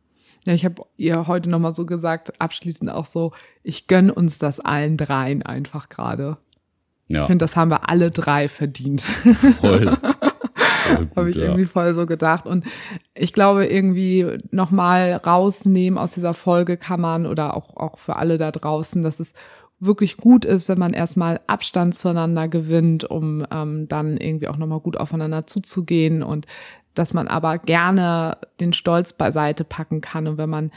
Ja, 0.45 0.53
ich 0.53 0.63
habe 0.65 0.83
ihr 0.97 1.27
heute 1.27 1.49
nochmal 1.49 1.75
so 1.75 1.85
gesagt, 1.85 2.39
abschließend 2.39 2.89
auch 2.91 3.05
so, 3.05 3.31
ich 3.63 3.87
gönn 3.87 4.09
uns 4.11 4.37
das 4.37 4.59
allen 4.59 4.95
dreien 4.97 5.41
einfach 5.43 5.89
gerade. 5.89 6.37
Ich 7.07 7.15
Ja, 7.15 7.25
finde, 7.25 7.43
das 7.43 7.55
haben 7.55 7.71
wir 7.71 7.89
alle 7.89 8.11
drei 8.11 8.47
verdient. 8.47 9.01
voll. 9.01 9.97
Habe 11.15 11.31
ich 11.31 11.37
ja. 11.37 11.45
irgendwie 11.45 11.65
voll 11.65 11.93
so 11.95 12.05
gedacht. 12.05 12.45
Und 12.45 12.63
ich 13.15 13.33
glaube, 13.33 13.65
irgendwie 13.65 14.37
nochmal 14.51 15.13
rausnehmen 15.13 15.97
aus 15.97 16.13
dieser 16.13 16.35
Folge 16.35 16.77
kann 16.77 17.01
man 17.01 17.25
oder 17.25 17.57
auch, 17.57 17.75
auch 17.75 17.97
für 17.97 18.17
alle 18.17 18.37
da 18.37 18.51
draußen, 18.51 19.01
dass 19.01 19.19
es 19.19 19.33
wirklich 19.79 20.17
gut 20.17 20.45
ist, 20.45 20.69
wenn 20.69 20.79
man 20.79 20.93
erstmal 20.93 21.41
Abstand 21.47 21.95
zueinander 21.95 22.47
gewinnt, 22.47 23.03
um 23.03 23.45
ähm, 23.51 23.87
dann 23.87 24.17
irgendwie 24.17 24.47
auch 24.47 24.57
nochmal 24.57 24.79
gut 24.79 24.97
aufeinander 24.97 25.47
zuzugehen 25.47 26.23
und 26.23 26.45
dass 26.95 27.13
man 27.13 27.27
aber 27.27 27.57
gerne 27.59 28.37
den 28.59 28.73
Stolz 28.73 29.13
beiseite 29.13 29.63
packen 29.63 30.01
kann 30.01 30.27
und 30.27 30.37
wenn 30.37 30.49
man 30.49 30.71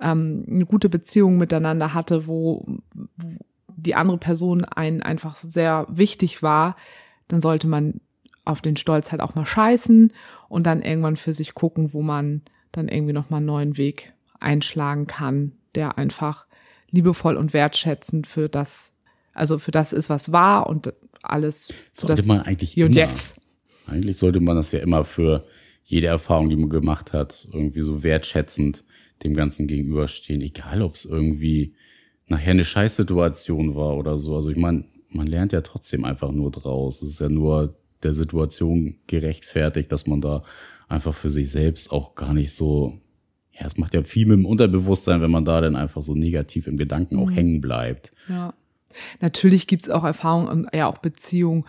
ähm, 0.00 0.44
eine 0.48 0.66
gute 0.66 0.88
Beziehung 0.88 1.38
miteinander 1.38 1.94
hatte, 1.94 2.26
wo, 2.26 2.66
wo 3.16 3.38
die 3.76 3.94
andere 3.94 4.18
Person 4.18 4.64
einen 4.64 5.02
einfach 5.02 5.36
sehr 5.36 5.86
wichtig 5.88 6.42
war, 6.42 6.76
dann 7.28 7.40
sollte 7.40 7.68
man 7.68 8.00
auf 8.44 8.60
den 8.60 8.76
Stolz 8.76 9.10
halt 9.10 9.20
auch 9.20 9.34
mal 9.34 9.46
scheißen 9.46 10.12
und 10.48 10.66
dann 10.66 10.82
irgendwann 10.82 11.16
für 11.16 11.34
sich 11.34 11.54
gucken, 11.54 11.92
wo 11.92 12.02
man 12.02 12.42
dann 12.72 12.88
irgendwie 12.88 13.12
nochmal 13.12 13.38
einen 13.38 13.46
neuen 13.46 13.76
Weg 13.76 14.12
einschlagen 14.40 15.06
kann, 15.06 15.52
der 15.74 15.98
einfach 15.98 16.46
liebevoll 16.90 17.36
und 17.36 17.52
wertschätzend 17.52 18.26
für 18.26 18.48
das, 18.48 18.92
also 19.34 19.58
für 19.58 19.72
das 19.72 19.92
ist, 19.92 20.08
was 20.08 20.32
war 20.32 20.68
und 20.68 20.92
alles 21.22 21.72
zu 21.92 22.06
das 22.06 22.26
man 22.26 22.42
eigentlich 22.42 22.72
hier 22.72 22.86
und 22.86 22.94
jetzt. 22.94 23.40
Eigentlich 23.86 24.18
sollte 24.18 24.40
man 24.40 24.56
das 24.56 24.72
ja 24.72 24.80
immer 24.80 25.04
für 25.04 25.46
jede 25.84 26.08
Erfahrung, 26.08 26.48
die 26.48 26.56
man 26.56 26.70
gemacht 26.70 27.12
hat, 27.12 27.48
irgendwie 27.52 27.80
so 27.80 28.02
wertschätzend 28.02 28.84
dem 29.22 29.34
Ganzen 29.34 29.66
gegenüberstehen, 29.66 30.42
egal 30.42 30.82
ob 30.82 30.94
es 30.94 31.04
irgendwie 31.04 31.74
nachher 32.26 32.50
eine 32.50 32.64
Scheißsituation 32.64 33.76
war 33.76 33.96
oder 33.96 34.18
so. 34.18 34.34
Also 34.34 34.50
ich 34.50 34.56
meine, 34.56 34.84
man 35.08 35.26
lernt 35.26 35.52
ja 35.52 35.60
trotzdem 35.60 36.04
einfach 36.04 36.32
nur 36.32 36.50
draus. 36.50 37.02
Es 37.02 37.10
ist 37.10 37.20
ja 37.20 37.28
nur 37.28 37.76
der 38.02 38.12
Situation 38.12 38.96
gerechtfertigt, 39.06 39.90
dass 39.92 40.06
man 40.06 40.20
da 40.20 40.42
einfach 40.88 41.14
für 41.14 41.30
sich 41.30 41.50
selbst 41.50 41.92
auch 41.92 42.14
gar 42.14 42.34
nicht 42.34 42.52
so 42.52 43.00
ja, 43.58 43.66
es 43.66 43.78
macht 43.78 43.94
ja 43.94 44.02
viel 44.02 44.26
mit 44.26 44.36
dem 44.36 44.46
Unterbewusstsein, 44.46 45.20
wenn 45.20 45.30
man 45.30 45.44
da 45.44 45.60
dann 45.60 45.76
einfach 45.76 46.02
so 46.02 46.14
negativ 46.14 46.66
im 46.66 46.76
Gedanken 46.76 47.18
auch 47.18 47.30
mhm. 47.30 47.34
hängen 47.34 47.60
bleibt. 47.60 48.10
Ja. 48.28 48.54
Natürlich 49.20 49.66
gibt's 49.66 49.90
auch 49.90 50.04
Erfahrungen 50.04 50.48
und 50.48 50.68
ja 50.74 50.86
auch 50.86 50.98
Beziehungen, 50.98 51.64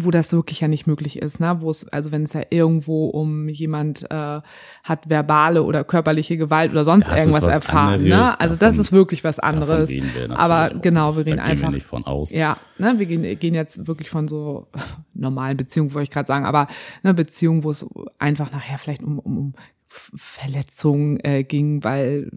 wo 0.00 0.12
das 0.12 0.32
wirklich 0.32 0.60
ja 0.60 0.68
nicht 0.68 0.86
möglich 0.86 1.20
ist, 1.20 1.40
ne? 1.40 1.56
Wo 1.60 1.70
es, 1.70 1.88
also 1.88 2.12
wenn 2.12 2.22
es 2.22 2.32
ja 2.32 2.42
irgendwo 2.50 3.06
um 3.08 3.48
jemand 3.48 4.08
äh, 4.08 4.40
hat 4.84 5.08
verbale 5.08 5.64
oder 5.64 5.82
körperliche 5.82 6.36
Gewalt 6.36 6.70
oder 6.70 6.84
sonst 6.84 7.08
das 7.08 7.18
irgendwas 7.18 7.44
erfahren, 7.44 8.02
ne? 8.04 8.10
ne? 8.10 8.40
Also 8.40 8.54
davon, 8.54 8.58
das 8.60 8.78
ist 8.78 8.92
wirklich 8.92 9.24
was 9.24 9.40
anderes. 9.40 9.90
Aber 10.30 10.70
genau, 10.70 11.16
wir 11.16 11.26
reden 11.26 11.40
einfach. 11.40 11.68
Wir 11.68 11.74
nicht 11.74 11.86
von 11.86 12.06
aus. 12.06 12.30
Ja, 12.30 12.58
ne? 12.78 12.94
Wir 12.98 13.06
gehen, 13.06 13.38
gehen 13.40 13.54
jetzt 13.54 13.88
wirklich 13.88 14.08
von 14.08 14.28
so 14.28 14.68
normalen 15.14 15.56
Beziehungen, 15.56 15.92
wollte 15.92 16.04
ich 16.04 16.10
gerade 16.10 16.28
sagen, 16.28 16.46
aber 16.46 16.68
eine 17.02 17.12
Beziehung, 17.12 17.64
wo 17.64 17.72
es 17.72 17.84
einfach 18.20 18.52
nachher 18.52 18.78
vielleicht 18.78 19.02
um, 19.02 19.18
um, 19.18 19.36
um 19.36 19.52
Verletzung 19.88 21.18
äh, 21.24 21.42
ging, 21.42 21.82
weil 21.82 22.30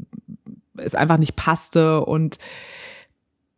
es 0.78 0.96
einfach 0.96 1.18
nicht 1.20 1.36
passte 1.36 2.04
und 2.06 2.40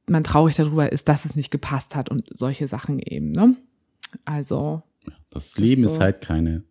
man 0.10 0.26
traurig 0.26 0.56
darüber 0.56 0.92
ist, 0.92 1.08
dass 1.08 1.24
es 1.24 1.38
nicht 1.38 1.52
gepasst 1.52 1.96
hat 1.96 2.10
und 2.10 2.26
solche 2.32 2.68
Sachen 2.68 3.00
eben. 3.00 3.32
Ne? 3.32 3.56
Also. 4.26 4.84
Das 5.30 5.58
Leben 5.58 5.84
ist, 5.84 5.92
so. 5.92 5.98
ist 5.98 6.04
halt 6.04 6.22
keine 6.22 6.64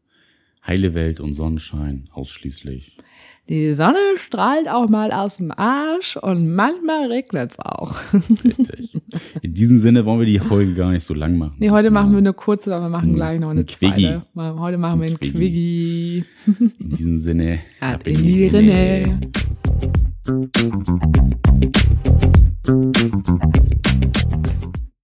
heile 0.67 0.95
Welt 0.95 1.21
und 1.21 1.35
Sonnenschein 1.35 2.09
ausschließlich. 2.13 2.97
Die 3.49 3.75
Sonne 3.75 3.99
strahlt 4.19 4.69
auch 4.69 4.89
mal 4.89 5.11
aus 5.11 5.39
dem 5.39 5.51
Arsch 5.51 6.17
und 6.17 6.55
manchmal 6.55 7.09
regnet's 7.09 7.59
auch. 7.59 7.97
Richtig. 8.45 8.93
In 9.43 9.53
diesem 9.53 9.79
Sinne 9.79 10.07
wollen 10.07 10.21
wir 10.21 10.27
die 10.27 10.39
Folge 10.39 10.75
gar 10.75 10.93
nicht 10.93 11.03
so 11.03 11.13
lang 11.13 11.37
machen. 11.37 11.57
Nee, 11.59 11.71
heute 11.71 11.91
machen 11.91 12.13
wir 12.13 12.19
eine 12.19 12.33
kurze, 12.33 12.73
aber 12.73 12.85
wir 12.85 12.89
machen 12.89 13.15
gleich 13.15 13.41
noch 13.41 13.51
eine 13.51 13.61
ein 13.61 13.67
Quiggy. 13.67 14.21
zweite. 14.33 14.61
Heute 14.61 14.79
machen 14.79 15.01
wir 15.01 15.09
einen 15.09 15.19
Quiggy. 15.19 16.25
In 16.47 16.91
diesem 16.91 17.19
Sinne, 17.19 17.59
ab 17.81 18.07
in 18.07 18.23
die 18.23 18.47
Rinne. 18.47 19.03
Rinne. 19.05 19.21